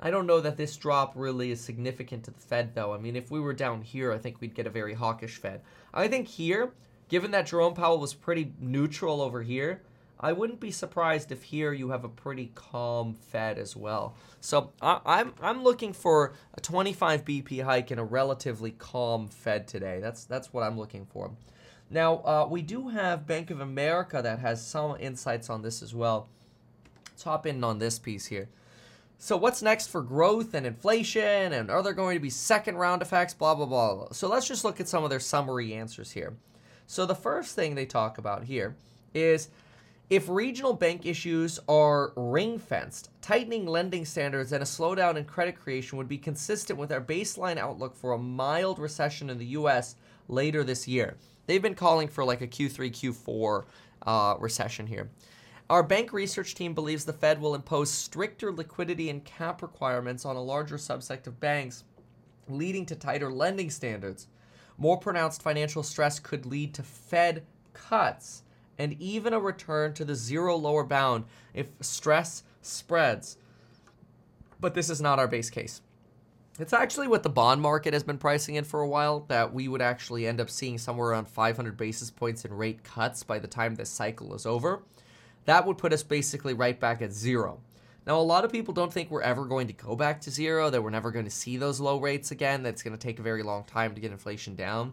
[0.00, 2.92] I don't know that this drop really is significant to the Fed, though.
[2.92, 5.62] I mean, if we were down here, I think we'd get a very hawkish Fed.
[5.92, 6.72] I think here,
[7.08, 9.82] given that Jerome Powell was pretty neutral over here,
[10.20, 14.14] I wouldn't be surprised if here you have a pretty calm Fed as well.
[14.40, 19.66] So I, I'm I'm looking for a 25 BP hike and a relatively calm Fed
[19.66, 20.00] today.
[20.00, 21.30] That's that's what I'm looking for.
[21.90, 25.94] Now, uh, we do have Bank of America that has some insights on this as
[25.94, 26.28] well.
[27.10, 28.48] Let's hop in on this piece here.
[29.18, 31.52] So, what's next for growth and inflation?
[31.52, 33.32] And are there going to be second round effects?
[33.32, 34.08] Blah, blah, blah.
[34.12, 36.34] So, let's just look at some of their summary answers here.
[36.86, 38.74] So, the first thing they talk about here
[39.14, 39.48] is
[40.10, 45.58] if regional bank issues are ring fenced, tightening lending standards and a slowdown in credit
[45.58, 49.96] creation would be consistent with our baseline outlook for a mild recession in the U.S.
[50.28, 51.16] later this year.
[51.46, 53.64] They've been calling for like a Q3, Q4
[54.06, 55.10] uh, recession here.
[55.70, 60.36] Our bank research team believes the Fed will impose stricter liquidity and cap requirements on
[60.36, 61.84] a larger subset of banks,
[62.48, 64.26] leading to tighter lending standards.
[64.76, 68.42] More pronounced financial stress could lead to Fed cuts
[68.78, 71.24] and even a return to the zero lower bound
[71.54, 73.38] if stress spreads.
[74.60, 75.80] But this is not our base case.
[76.56, 79.66] It's actually what the bond market has been pricing in for a while that we
[79.66, 83.48] would actually end up seeing somewhere around 500 basis points in rate cuts by the
[83.48, 84.84] time this cycle is over.
[85.46, 87.58] That would put us basically right back at zero.
[88.06, 90.70] Now, a lot of people don't think we're ever going to go back to zero,
[90.70, 93.18] that we're never going to see those low rates again, that it's going to take
[93.18, 94.92] a very long time to get inflation down.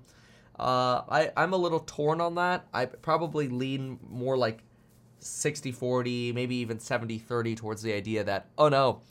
[0.57, 2.65] Uh, I, I'm a little torn on that.
[2.73, 4.63] I probably lean more like
[5.19, 9.01] 60 40, maybe even 70 30 towards the idea that, oh no,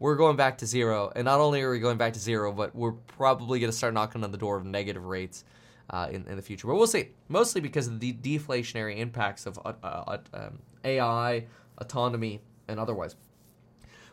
[0.00, 1.12] we're going back to zero.
[1.14, 3.94] And not only are we going back to zero, but we're probably going to start
[3.94, 5.44] knocking on the door of negative rates
[5.90, 6.66] uh, in, in the future.
[6.66, 7.10] But we'll see.
[7.28, 11.44] Mostly because of the deflationary impacts of uh, uh, um, AI,
[11.78, 13.14] autonomy, and otherwise.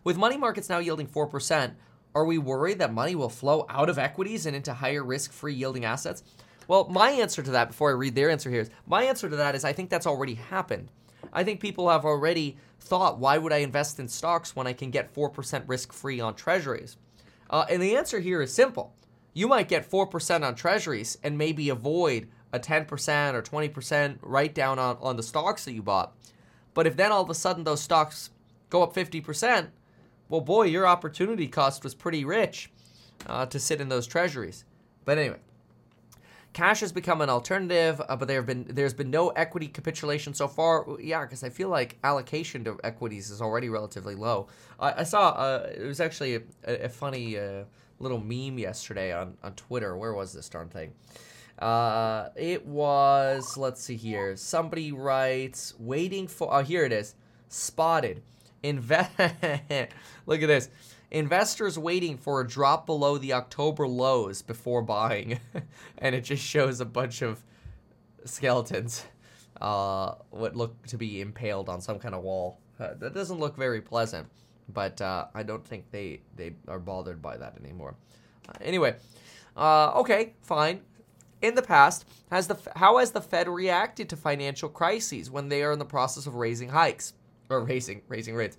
[0.03, 1.73] With money markets now yielding 4%,
[2.13, 5.53] are we worried that money will flow out of equities and into higher risk free
[5.53, 6.23] yielding assets?
[6.67, 9.37] Well, my answer to that, before I read their answer here, is my answer to
[9.37, 10.91] that is I think that's already happened.
[11.33, 14.91] I think people have already thought, why would I invest in stocks when I can
[14.91, 16.97] get 4% risk free on treasuries?
[17.49, 18.93] Uh, and the answer here is simple.
[19.33, 24.79] You might get 4% on treasuries and maybe avoid a 10% or 20% write down
[24.79, 26.15] on, on the stocks that you bought.
[26.73, 28.31] But if then all of a sudden those stocks
[28.69, 29.67] go up 50%,
[30.29, 32.71] well, boy, your opportunity cost was pretty rich
[33.25, 34.65] uh, to sit in those treasuries.
[35.05, 35.39] But anyway,
[36.57, 40.33] Cash has become an alternative, uh, but there have been there's been no equity capitulation
[40.33, 40.87] so far.
[40.99, 44.47] Yeah, because I feel like allocation to equities is already relatively low.
[44.79, 46.41] I saw uh, it was actually a,
[46.85, 47.65] a funny uh,
[47.99, 49.95] little meme yesterday on on Twitter.
[49.95, 50.93] Where was this darn thing?
[51.59, 54.35] Uh, it was let's see here.
[54.35, 56.51] Somebody writes, waiting for.
[56.51, 57.13] Oh, here it is.
[57.49, 58.23] Spotted.
[58.63, 59.11] Invest.
[60.25, 60.69] Look at this
[61.11, 65.39] investors waiting for a drop below the October lows before buying.
[65.97, 67.43] and it just shows a bunch of
[68.25, 69.05] skeletons,
[69.61, 72.59] uh, what look to be impaled on some kind of wall.
[72.79, 74.27] Uh, that doesn't look very pleasant,
[74.69, 77.95] but uh, I don't think they, they are bothered by that anymore.
[78.47, 78.95] Uh, anyway,
[79.55, 80.81] uh, okay, fine.
[81.41, 85.61] In the past, has the how has the Fed reacted to financial crises when they
[85.61, 87.13] are in the process of raising hikes
[87.49, 88.57] or raising raising rates?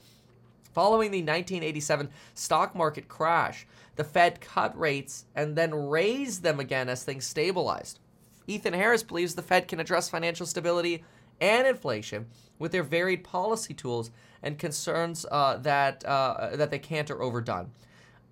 [0.79, 3.67] Following the 1987 stock market crash,
[3.97, 7.99] the Fed cut rates and then raised them again as things stabilized.
[8.47, 11.03] Ethan Harris believes the Fed can address financial stability
[11.41, 12.27] and inflation
[12.61, 17.73] with their varied policy tools and concerns uh, that uh, that they can't or overdone.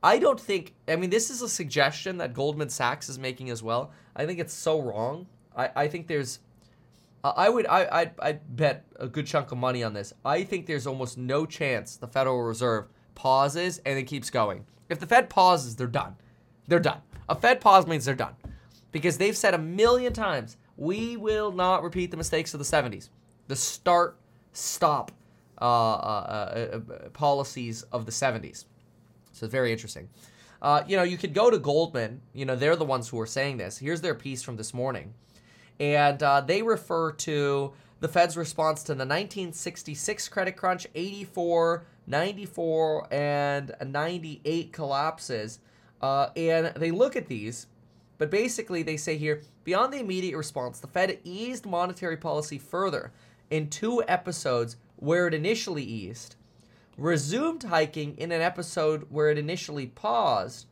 [0.01, 0.73] I don't think.
[0.87, 3.91] I mean, this is a suggestion that Goldman Sachs is making as well.
[4.15, 5.27] I think it's so wrong.
[5.57, 6.39] I, I think there's
[7.37, 10.13] I would I I'd, I'd bet a good chunk of money on this.
[10.25, 14.67] I think there's almost no chance the Federal Reserve pauses and it keeps going.
[14.89, 16.17] If the Fed pauses, they're done.
[16.69, 17.01] They're done.
[17.29, 18.35] A Fed pause means they're done.
[18.93, 23.09] Because they've said a million times, we will not repeat the mistakes of the 70s.
[23.49, 24.19] The start
[24.53, 25.11] stop
[25.61, 28.67] uh, uh, uh, uh policies of the 70s.
[29.33, 30.09] So it's very interesting.
[30.63, 32.23] Uh, you know, you could go to Goldman.
[32.33, 33.79] You know, they're the ones who are saying this.
[33.79, 35.15] Here's their piece from this morning
[35.79, 43.09] and uh, they refer to the Fed's response to the 1966 credit crunch, 84, 94,
[43.13, 45.59] and 98 collapses.
[46.01, 47.67] Uh, and they look at these,
[48.19, 53.13] but basically they say here beyond the immediate response, the Fed eased monetary policy further
[53.51, 56.37] in two episodes where it initially eased,
[56.97, 60.67] resumed hiking in an episode where it initially paused,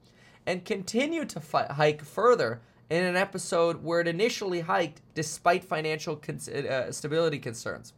[0.46, 2.60] and continued to fi- hike further
[2.90, 7.92] in an episode where it initially hiked despite financial uh, stability concerns.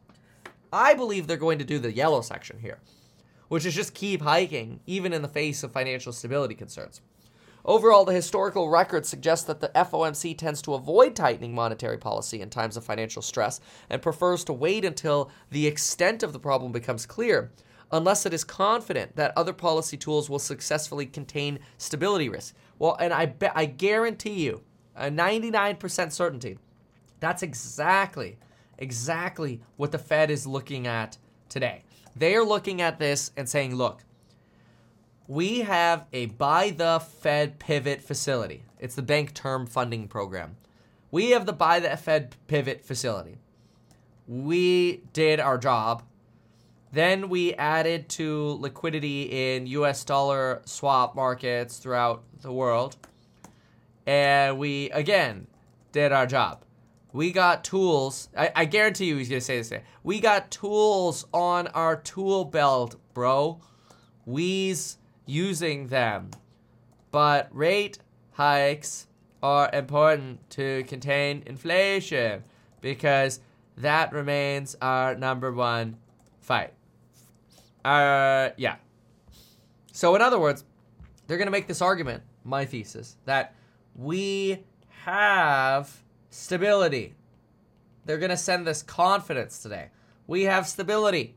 [0.72, 2.78] I believe they're going to do the yellow section here,
[3.48, 7.00] which is just keep hiking even in the face of financial stability concerns.
[7.64, 12.48] Overall, the historical record suggests that the FOMC tends to avoid tightening monetary policy in
[12.48, 13.60] times of financial stress
[13.90, 17.50] and prefers to wait until the extent of the problem becomes clear,
[17.90, 22.54] unless it is confident that other policy tools will successfully contain stability risks.
[22.78, 24.62] Well, and I bet I guarantee you
[24.96, 26.58] a 99% certainty.
[27.20, 28.38] That's exactly,
[28.78, 31.18] exactly what the Fed is looking at
[31.48, 31.82] today.
[32.14, 34.02] They are looking at this and saying, look,
[35.28, 38.62] we have a buy the Fed pivot facility.
[38.78, 40.56] It's the bank term funding program.
[41.10, 43.38] We have the buy the Fed pivot facility.
[44.26, 46.02] We did our job.
[46.92, 52.96] Then we added to liquidity in US dollar swap markets throughout the world
[54.06, 55.46] and we again
[55.92, 56.64] did our job.
[57.12, 58.28] We got tools.
[58.36, 59.72] I, I guarantee you he's gonna say this.
[60.02, 63.60] We got tools on our tool belt, bro.
[64.24, 66.30] We's using them.
[67.10, 67.98] But rate
[68.32, 69.06] hikes
[69.42, 72.42] are important to contain inflation
[72.80, 73.40] because
[73.76, 75.96] that remains our number one
[76.40, 76.72] fight.
[77.84, 78.76] Uh, yeah.
[79.92, 80.64] So, in other words,
[81.26, 83.54] they're to make this argument, my thesis, that
[83.96, 84.64] we
[85.04, 87.14] have stability.
[88.04, 89.88] They're going to send this confidence today.
[90.26, 91.36] We have stability.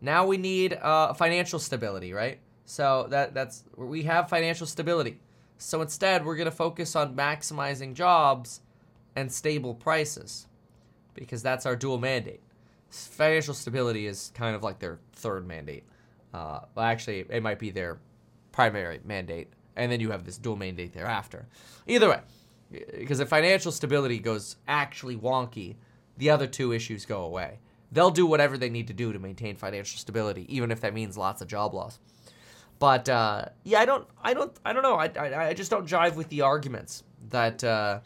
[0.00, 2.38] Now we need uh, financial stability, right?
[2.64, 5.20] So that that's we have financial stability.
[5.58, 8.62] So instead, we're going to focus on maximizing jobs
[9.16, 10.46] and stable prices
[11.14, 12.40] because that's our dual mandate.
[12.88, 15.84] Financial stability is kind of like their third mandate.
[16.32, 17.98] Uh, well, actually, it might be their
[18.52, 21.46] primary mandate, and then you have this dual mandate thereafter.
[21.86, 22.20] Either way,
[22.98, 25.76] because if financial stability goes actually wonky,
[26.16, 27.58] the other two issues go away.
[27.92, 31.16] They'll do whatever they need to do to maintain financial stability, even if that means
[31.16, 31.98] lots of job loss.
[32.78, 34.94] But uh, yeah, I don't, I don't, I don't know.
[34.94, 38.00] I, I, I just don't jive with the arguments that uh,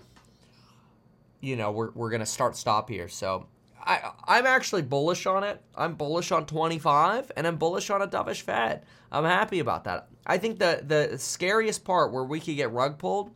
[1.41, 3.09] you know we're we're gonna start stop here.
[3.09, 3.47] So
[3.85, 5.61] I I'm actually bullish on it.
[5.75, 8.85] I'm bullish on 25, and I'm bullish on a dovish Fed.
[9.13, 10.09] I'm happy about that.
[10.27, 13.31] I think the the scariest part where we could get rug pulled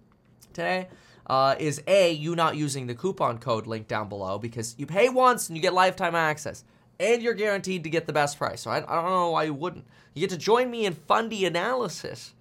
[0.53, 0.89] today
[1.27, 5.09] uh, is a you not using the coupon code link down below because you pay
[5.09, 6.65] once and you get lifetime access
[6.99, 8.63] and you're guaranteed to get the best price.
[8.63, 9.87] So I, I don't know why you wouldn't.
[10.15, 12.35] You get to join me in Fundy analysis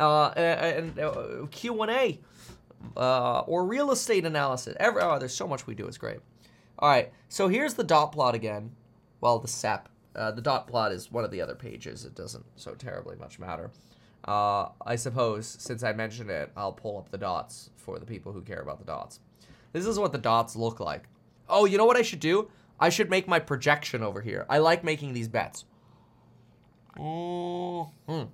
[0.00, 2.18] uh, and uh, Q and A
[2.96, 4.74] uh, or real estate analysis.
[4.80, 5.86] Every, oh, there's so much we do.
[5.86, 6.18] It's great.
[6.84, 8.72] All right, so here's the dot plot again.
[9.22, 9.88] Well, the SEP.
[10.14, 12.04] Uh, the dot plot is one of the other pages.
[12.04, 13.70] It doesn't so terribly much matter.
[14.28, 18.32] Uh, I suppose since I mentioned it, I'll pull up the dots for the people
[18.32, 19.20] who care about the dots.
[19.72, 21.04] This is what the dots look like.
[21.48, 22.50] Oh, you know what I should do?
[22.78, 24.44] I should make my projection over here.
[24.50, 25.64] I like making these bets.
[26.98, 28.24] Mm-hmm.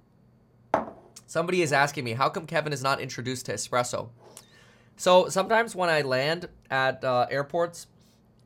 [1.28, 4.08] Somebody is asking me, how come Kevin is not introduced to espresso?
[4.96, 7.86] So sometimes when I land at uh, airports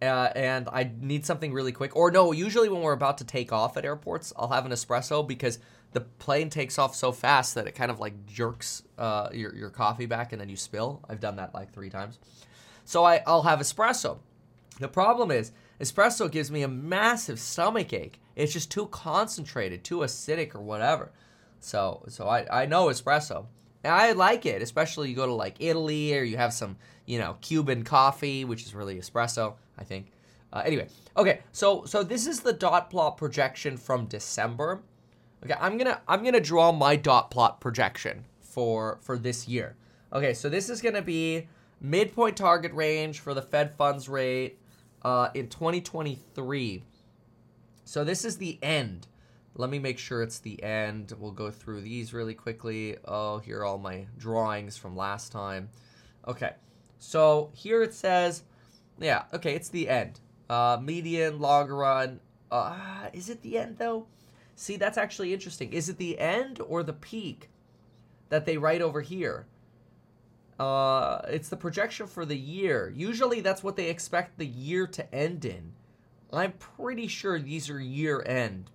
[0.03, 3.53] uh, and I need something really quick, or no, usually when we're about to take
[3.53, 5.59] off at airports, I'll have an espresso because
[5.93, 9.71] the plane takes off so fast that it kind of like jerks uh, your, your
[9.71, 11.01] coffee back and then you spill.
[11.09, 12.19] I've done that like three times.
[12.85, 14.19] So I, I'll have espresso.
[14.81, 18.21] The problem is, espresso gives me a massive stomach ache.
[18.35, 21.13] It's just too concentrated, too acidic, or whatever.
[21.61, 23.47] So, so I, I know espresso.
[23.85, 27.19] And I like it, especially you go to like Italy or you have some, you
[27.19, 30.07] know, Cuban coffee, which is really espresso, I think.
[30.53, 34.81] Uh, anyway, okay, so so this is the dot plot projection from December.
[35.45, 39.77] Okay, I'm gonna I'm gonna draw my dot plot projection for for this year.
[40.13, 41.49] Okay, so this is gonna be
[41.81, 44.59] midpoint target range for the Fed funds rate
[45.03, 46.83] uh, in 2023.
[47.85, 49.09] So this is the end.
[49.57, 51.13] Let me make sure it's the end.
[51.19, 52.97] We'll go through these really quickly.
[53.05, 55.69] Oh, here are all my drawings from last time.
[56.27, 56.55] Okay,
[56.99, 58.43] so here it says,
[58.99, 60.21] yeah, okay, it's the end.
[60.51, 62.21] Uh, median, long run.
[62.51, 64.07] Uh, is it the end though?
[64.57, 65.73] See, that's actually interesting.
[65.73, 67.49] Is it the end or the peak
[68.29, 69.47] that they write over here?
[70.59, 72.93] Uh, it's the projection for the year.
[72.95, 75.73] Usually that's what they expect the year to end in.
[76.33, 78.71] I'm pretty sure these are year end.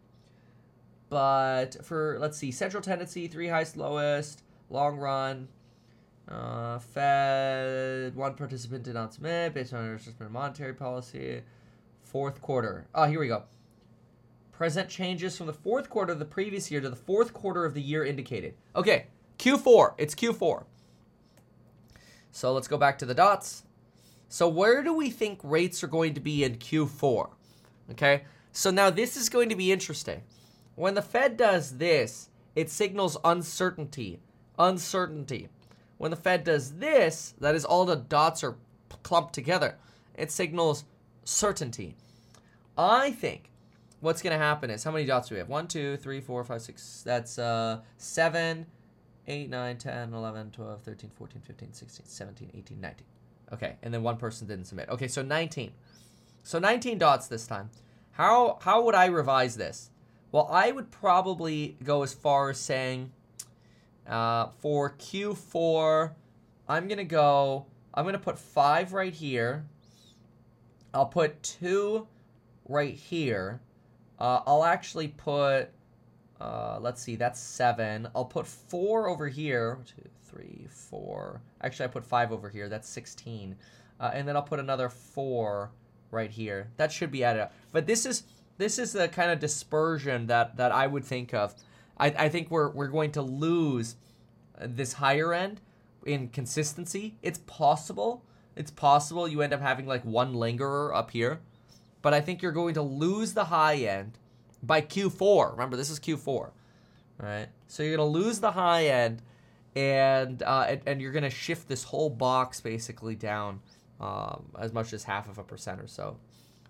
[1.09, 5.47] But for, let's see, central tendency, three highest, lowest, long run,
[6.27, 11.41] uh, Fed, one participant did not submit based on adjustment monetary policy.
[12.03, 12.87] Fourth quarter.
[12.93, 13.43] Oh, here we go
[14.59, 17.73] present changes from the fourth quarter of the previous year to the fourth quarter of
[17.73, 18.53] the year indicated.
[18.75, 19.05] Okay,
[19.37, 19.93] Q4.
[19.97, 20.65] It's Q4.
[22.33, 23.63] So let's go back to the dots.
[24.27, 27.29] So where do we think rates are going to be in Q4?
[27.91, 30.23] Okay, so now this is going to be interesting.
[30.79, 34.21] When the Fed does this, it signals uncertainty.
[34.57, 35.49] Uncertainty.
[35.97, 38.55] When the Fed does this, that is all the dots are
[39.03, 39.75] clumped together,
[40.15, 40.85] it signals
[41.25, 41.97] certainty.
[42.77, 43.51] I think
[43.99, 45.49] what's going to happen is how many dots do we have?
[45.49, 47.01] 1, 2, 3, 4, 5, 6.
[47.05, 48.65] That's uh, 7,
[49.27, 53.05] 8, 9, 10, 11, 12, 13, 14, 15, 16, 17, 18, 19.
[53.51, 54.87] Okay, and then one person didn't submit.
[54.87, 55.73] Okay, so 19.
[56.43, 57.69] So 19 dots this time.
[58.11, 59.91] How how would I revise this?
[60.31, 63.11] Well, I would probably go as far as saying
[64.07, 66.13] uh, for Q4,
[66.67, 69.65] I'm going to go, I'm going to put 5 right here.
[70.93, 72.07] I'll put 2
[72.67, 73.59] right here.
[74.19, 75.69] Uh, I'll actually put,
[76.39, 78.07] uh, let's see, that's seven.
[78.15, 79.79] I'll put four over here.
[79.85, 81.41] Two, three, four.
[81.61, 82.69] Actually, I put five over here.
[82.69, 83.55] That's 16.
[83.99, 85.71] Uh, and then I'll put another four
[86.11, 86.69] right here.
[86.77, 87.53] That should be added up.
[87.71, 88.23] But this is
[88.59, 91.55] this is the kind of dispersion that that I would think of.
[91.97, 93.95] I, I think we're we're going to lose
[94.61, 95.61] this higher end
[96.05, 97.17] in consistency.
[97.23, 98.23] It's possible.
[98.55, 101.39] It's possible you end up having like one lingerer up here
[102.01, 104.17] but I think you're going to lose the high end
[104.63, 105.51] by Q4.
[105.51, 106.51] Remember, this is Q4.
[107.17, 107.47] right?
[107.67, 109.21] So you're gonna lose the high end,
[109.75, 113.59] and uh, and, and you're gonna shift this whole box basically down
[113.99, 116.17] um, as much as half of a percent or so.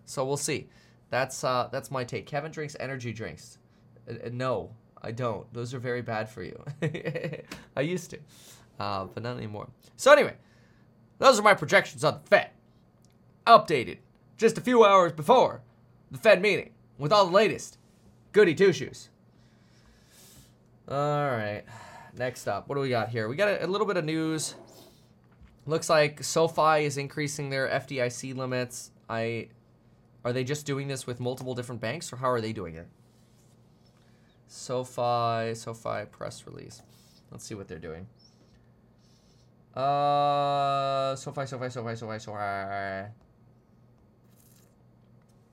[0.06, 0.68] So we'll see.
[1.10, 2.26] That's uh, that's my take.
[2.26, 3.58] Kevin drinks energy drinks.
[4.08, 5.52] Uh, uh, no, I don't.
[5.54, 6.64] Those are very bad for you.
[7.76, 8.20] I used to,
[8.80, 9.70] uh, but not anymore.
[9.96, 10.36] So anyway,
[11.18, 12.52] those are my projections on the Fed.
[13.48, 13.98] Updated
[14.38, 15.62] just a few hours before
[16.12, 17.78] the Fed meeting with all the latest
[18.32, 19.10] goody two shoes.
[20.88, 20.98] All
[21.30, 21.64] right,
[22.18, 23.28] next up, what do we got here?
[23.28, 24.56] We got a, a little bit of news.
[25.66, 28.92] Looks like SoFi is increasing their FDIC limits.
[29.08, 29.50] I
[30.24, 32.88] are they just doing this with multiple different banks, or how are they doing it?
[34.48, 36.82] SoFi, SoFi press release.
[37.32, 38.08] Let's see what they're doing.
[39.76, 43.12] Uh, SoFi, SoFi, SoFi, SoFi, SoFi.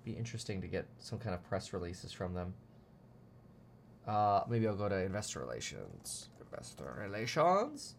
[0.04, 2.54] Be interesting to get some kind of press releases from them.
[4.06, 6.28] Uh, maybe I'll go to investor relations.
[6.40, 7.96] Investor relations.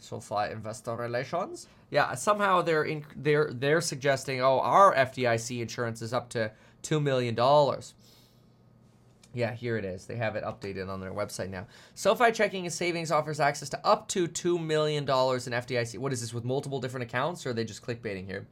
[0.00, 1.68] SoFi investor relations.
[1.90, 7.00] Yeah, somehow they're in, they're they're suggesting, oh, our FDIC insurance is up to two
[7.00, 7.94] million dollars.
[9.32, 10.06] Yeah, here it is.
[10.06, 11.66] They have it updated on their website now.
[11.94, 15.98] SoFi Checking and Savings offers access to up to $2 million in FDIC.
[15.98, 18.48] What is this, with multiple different accounts, or are they just clickbaiting here?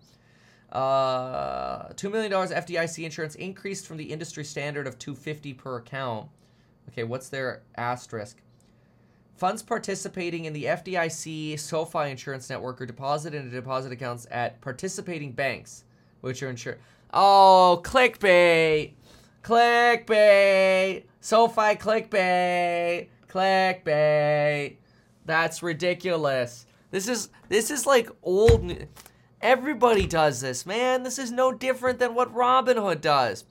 [0.70, 6.28] Uh, $2 million FDIC insurance increased from the industry standard of 250 per account.
[6.90, 8.36] Okay, what's their asterisk?
[9.38, 15.30] Funds participating in the FDIC SoFi insurance network are deposited into deposit accounts at participating
[15.30, 15.84] banks,
[16.22, 16.80] which are insured.
[17.14, 18.94] Oh, clickbait!
[19.44, 21.04] Clickbait!
[21.20, 23.06] SoFi clickbait!
[23.28, 24.76] Clickbait!
[25.24, 26.66] That's ridiculous.
[26.90, 28.88] This is this is like old.
[29.40, 31.04] Everybody does this, man.
[31.04, 33.44] This is no different than what Robinhood does.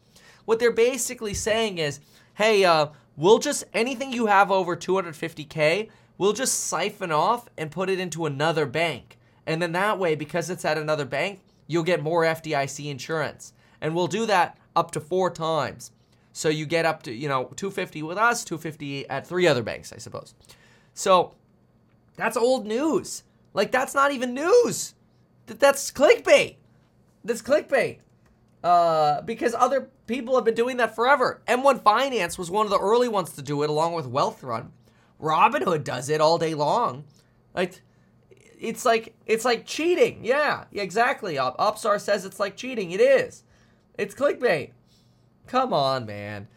[0.44, 2.02] What they're basically saying is,
[2.34, 2.88] hey, uh,
[3.18, 8.26] we'll just anything you have over 250k, we'll just siphon off and put it into
[8.26, 9.18] another bank.
[9.46, 13.54] And then that way, because it's at another bank, you'll get more FDIC insurance.
[13.82, 15.92] And we'll do that up to four times.
[16.34, 19.92] So you get up to, you know, 250 with us, 250 at three other banks,
[19.92, 20.36] I suppose.
[20.94, 21.34] So
[22.16, 23.24] that's old news.
[23.54, 24.94] Like that's not even news.
[25.48, 26.58] That's clickbait.
[27.24, 28.00] That's clickbait.
[28.64, 31.42] Uh, because other people have been doing that forever.
[31.48, 34.70] M1 Finance was one of the early ones to do it, along with Wealthfront.
[35.22, 37.04] Robinhood does it all day long.
[37.54, 37.82] Like,
[38.60, 40.24] it's like it's like cheating.
[40.24, 41.38] Yeah, exactly.
[41.38, 42.92] Upstart says it's like cheating.
[42.92, 43.44] It is.
[43.98, 44.72] It's clickbait.
[45.48, 46.48] Come on, man.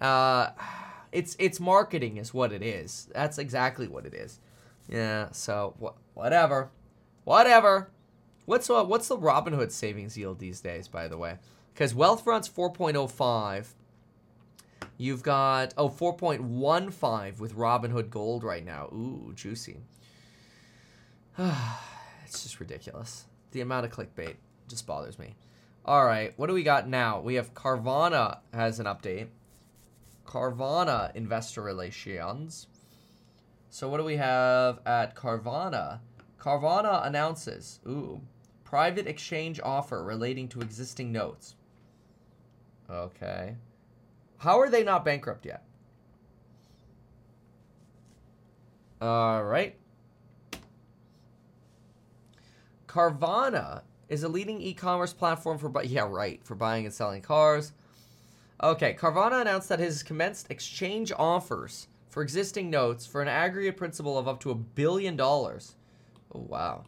[0.00, 0.50] Uh,
[1.12, 3.08] it's it's marketing is what it is.
[3.14, 4.40] That's exactly what it is.
[4.88, 5.28] Yeah.
[5.32, 6.70] So wh- whatever,
[7.24, 7.90] whatever.
[8.46, 11.36] What's uh, what's the Robinhood savings yield these days, by the way?
[11.72, 13.66] Because Wealthfront's 4.05.
[14.96, 18.88] You've got oh 4.15 with Robinhood Gold right now.
[18.92, 19.78] Ooh, juicy.
[21.38, 23.24] it's just ridiculous.
[23.52, 24.34] The amount of clickbait
[24.68, 25.34] just bothers me.
[25.86, 27.20] All right, what do we got now?
[27.20, 29.28] We have Carvana has an update.
[30.26, 32.66] Carvana investor relations.
[33.70, 36.00] So what do we have at Carvana?
[36.38, 38.20] Carvana announces, ooh,
[38.70, 41.56] Private exchange offer relating to existing notes.
[42.90, 43.56] Okay.
[44.38, 45.62] How are they not bankrupt yet?
[49.00, 49.76] All right.
[52.86, 57.72] Carvana is a leading e-commerce platform for bu- yeah, right, for buying and selling cars.
[58.62, 63.76] Okay, Carvana announced that it has commenced exchange offers for existing notes for an aggregate
[63.76, 65.76] principal of up to a billion dollars.
[66.34, 66.84] Oh, wow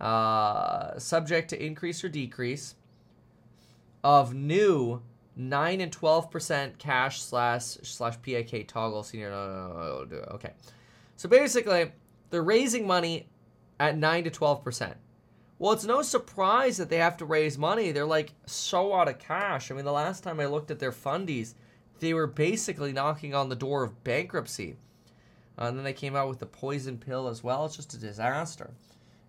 [0.00, 2.74] uh, subject to increase or decrease
[4.02, 5.02] of new
[5.36, 9.30] 9 and 12% cash slash slash PIK toggle senior.
[9.30, 10.52] No, no, no, okay.
[11.16, 11.92] So basically,
[12.30, 13.28] they're raising money
[13.80, 14.94] at 9 to 12%.
[15.58, 17.92] Well, it's no surprise that they have to raise money.
[17.92, 19.70] They're like so out of cash.
[19.70, 21.54] I mean, the last time I looked at their fundies,
[22.00, 24.76] they were basically knocking on the door of bankruptcy.
[25.56, 27.64] Uh, and then they came out with the poison pill as well.
[27.64, 28.70] It's just a disaster.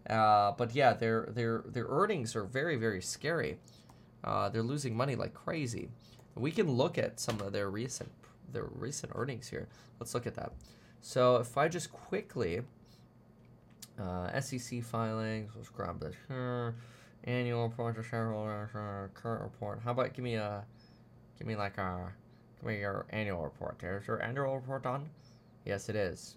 [0.10, 3.60] Uh, but yeah, their their their earnings are very very scary.
[4.26, 5.88] Uh, they're losing money like crazy.
[6.36, 8.12] We can look at some of their recent
[8.52, 9.68] their recent earnings here.
[10.00, 10.52] Let's look at that.
[11.02, 12.62] So if I just quickly
[14.00, 16.76] uh, SEC filings, let's grab this here.
[17.26, 19.82] Annual report to shareholders, uh, current report.
[19.84, 20.64] How about give me a,
[21.38, 22.12] give me like a,
[22.60, 23.78] give me your annual report.
[23.80, 25.10] There's your annual report done.
[25.66, 26.36] Yes, it is.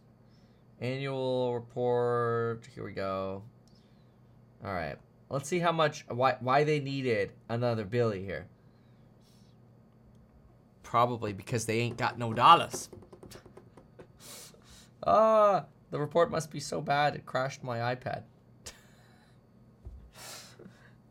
[0.80, 2.66] Annual report.
[2.74, 3.42] Here we go.
[4.64, 4.96] All right.
[5.30, 8.46] Let's see how much why why they needed another Billy here.
[10.82, 12.88] Probably because they ain't got no dollars.
[15.06, 18.22] Ah, the report must be so bad it crashed my iPad.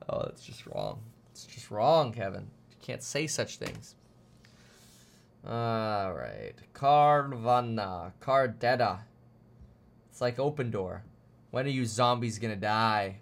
[0.10, 1.02] oh, that's just wrong.
[1.32, 2.48] It's just wrong, Kevin.
[2.72, 3.96] You can't say such things.
[5.48, 6.54] All right.
[6.74, 8.14] Carvana.
[8.20, 9.00] Cardetta.
[10.10, 11.02] It's like Opendoor.
[11.52, 13.20] When are you zombies gonna die?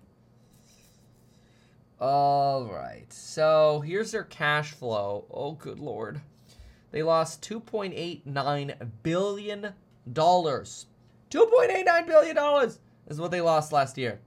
[2.08, 3.12] All right.
[3.12, 5.26] So here's their cash flow.
[5.32, 6.22] Oh, good lord.
[6.91, 9.74] They lost 2.89 billion
[10.14, 10.86] dollars.
[11.32, 12.78] 2.89 billion dollars
[13.08, 14.20] is what they lost last year.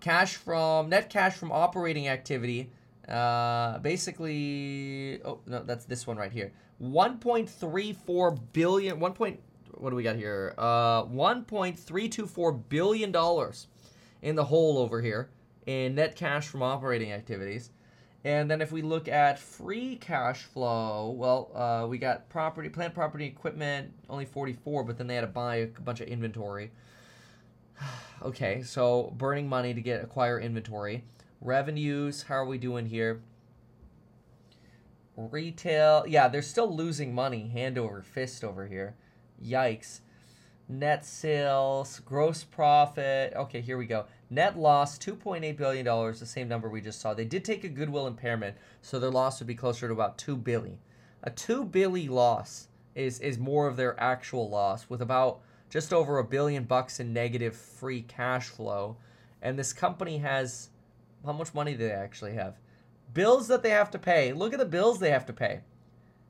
[0.00, 2.72] Cash from net cash from operating activity.
[3.08, 6.50] Uh, basically, oh no, that's this one right here.
[6.82, 8.98] 1.34 billion.
[8.98, 9.12] 1.
[9.12, 9.40] Point,
[9.74, 10.52] what do we got here?
[10.58, 13.68] Uh, 1.324 billion dollars
[14.20, 15.28] in the hole over here
[15.68, 17.70] in net cash from operating activities.
[18.24, 22.94] And then if we look at free cash flow, well, uh, we got property, plant
[22.94, 26.70] property, equipment, only 44, but then they had to buy a bunch of inventory.
[28.22, 31.04] okay, so burning money to get acquire inventory.
[31.42, 33.20] Revenues, how are we doing here?
[35.16, 38.94] Retail, yeah, they're still losing money hand over fist over here.
[39.44, 40.00] Yikes.
[40.66, 43.32] Net sales, gross profit.
[43.34, 44.06] Okay, here we go.
[44.30, 47.14] Net loss $2.8 billion, the same number we just saw.
[47.14, 50.36] They did take a goodwill impairment, so their loss would be closer to about 2
[50.36, 50.78] billion.
[51.22, 56.18] A 2 billion loss is, is more of their actual loss, with about just over
[56.18, 58.96] a billion bucks in negative free cash flow.
[59.40, 60.70] And this company has
[61.24, 62.56] how much money do they actually have?
[63.12, 64.32] Bills that they have to pay.
[64.32, 65.60] Look at the bills they have to pay.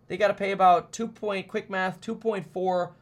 [0.06, 2.92] They got to pay about 2 point quick math 2.4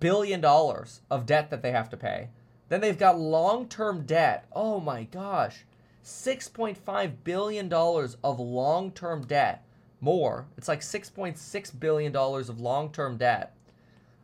[0.00, 2.30] billion dollars of debt that they have to pay.
[2.68, 4.46] Then they've got long term debt.
[4.52, 5.64] Oh my gosh.
[6.04, 9.64] $6.5 billion of long term debt.
[10.00, 10.46] More.
[10.58, 13.54] It's like $6.6 billion of long term debt.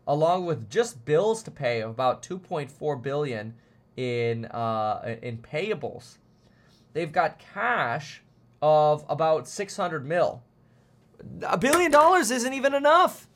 [0.06, 3.54] Along with just bills to pay of about 2.4 billion
[3.96, 6.16] in, uh, in payables.
[6.92, 8.22] They've got cash
[8.60, 10.42] of about 600 mil.
[11.42, 13.28] A billion dollars isn't even enough.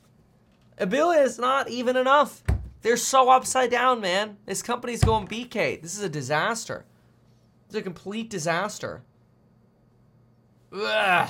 [0.77, 2.43] A billion is not even enough.
[2.85, 4.37] They're so upside down, man.
[4.45, 5.81] This company's going BK.
[5.81, 6.85] This is a disaster.
[7.65, 9.01] It's a complete disaster.
[10.71, 11.29] Ugh.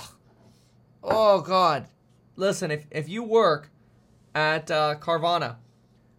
[1.02, 1.88] Oh, God.
[2.36, 3.72] Listen, if, if you work
[4.36, 5.56] at uh, Carvana,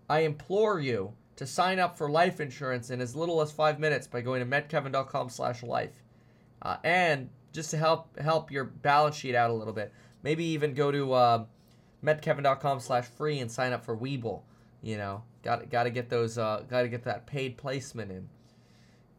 [0.09, 4.07] I implore you to sign up for life insurance in as little as five minutes
[4.07, 6.03] by going to metkevin.com slash life.
[6.62, 10.72] Uh, and just to help help your balance sheet out a little bit, maybe even
[10.72, 11.45] go to uh,
[12.78, 14.41] slash free and sign up for Webull.
[14.82, 18.28] You know, got got to get those, uh, got to get that paid placement in.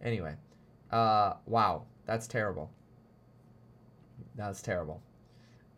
[0.01, 0.35] Anyway,
[0.91, 2.71] uh, wow, that's terrible.
[4.35, 5.01] That's terrible.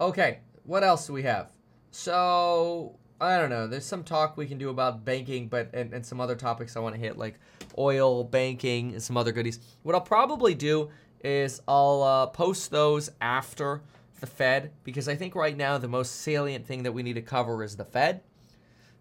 [0.01, 1.51] Okay, what else do we have?
[1.91, 3.67] So I don't know.
[3.67, 6.79] There's some talk we can do about banking, but and, and some other topics I
[6.79, 7.39] want to hit like
[7.77, 9.59] oil, banking, and some other goodies.
[9.83, 10.89] What I'll probably do
[11.23, 13.81] is I'll uh, post those after
[14.19, 17.21] the Fed because I think right now the most salient thing that we need to
[17.21, 18.21] cover is the Fed.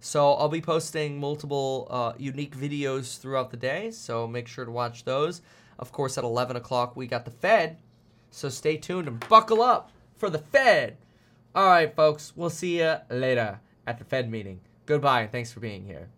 [0.01, 3.91] So I'll be posting multiple uh, unique videos throughout the day.
[3.91, 5.43] So make sure to watch those.
[5.79, 7.79] Of course, at 11 o'clock, we got the Fed.
[8.31, 10.97] So stay tuned and buckle up for the Fed.
[11.55, 12.33] All right, folks.
[12.37, 14.61] We'll see you later at the Fed meeting.
[14.87, 16.09] Goodbye, and thanks for being here.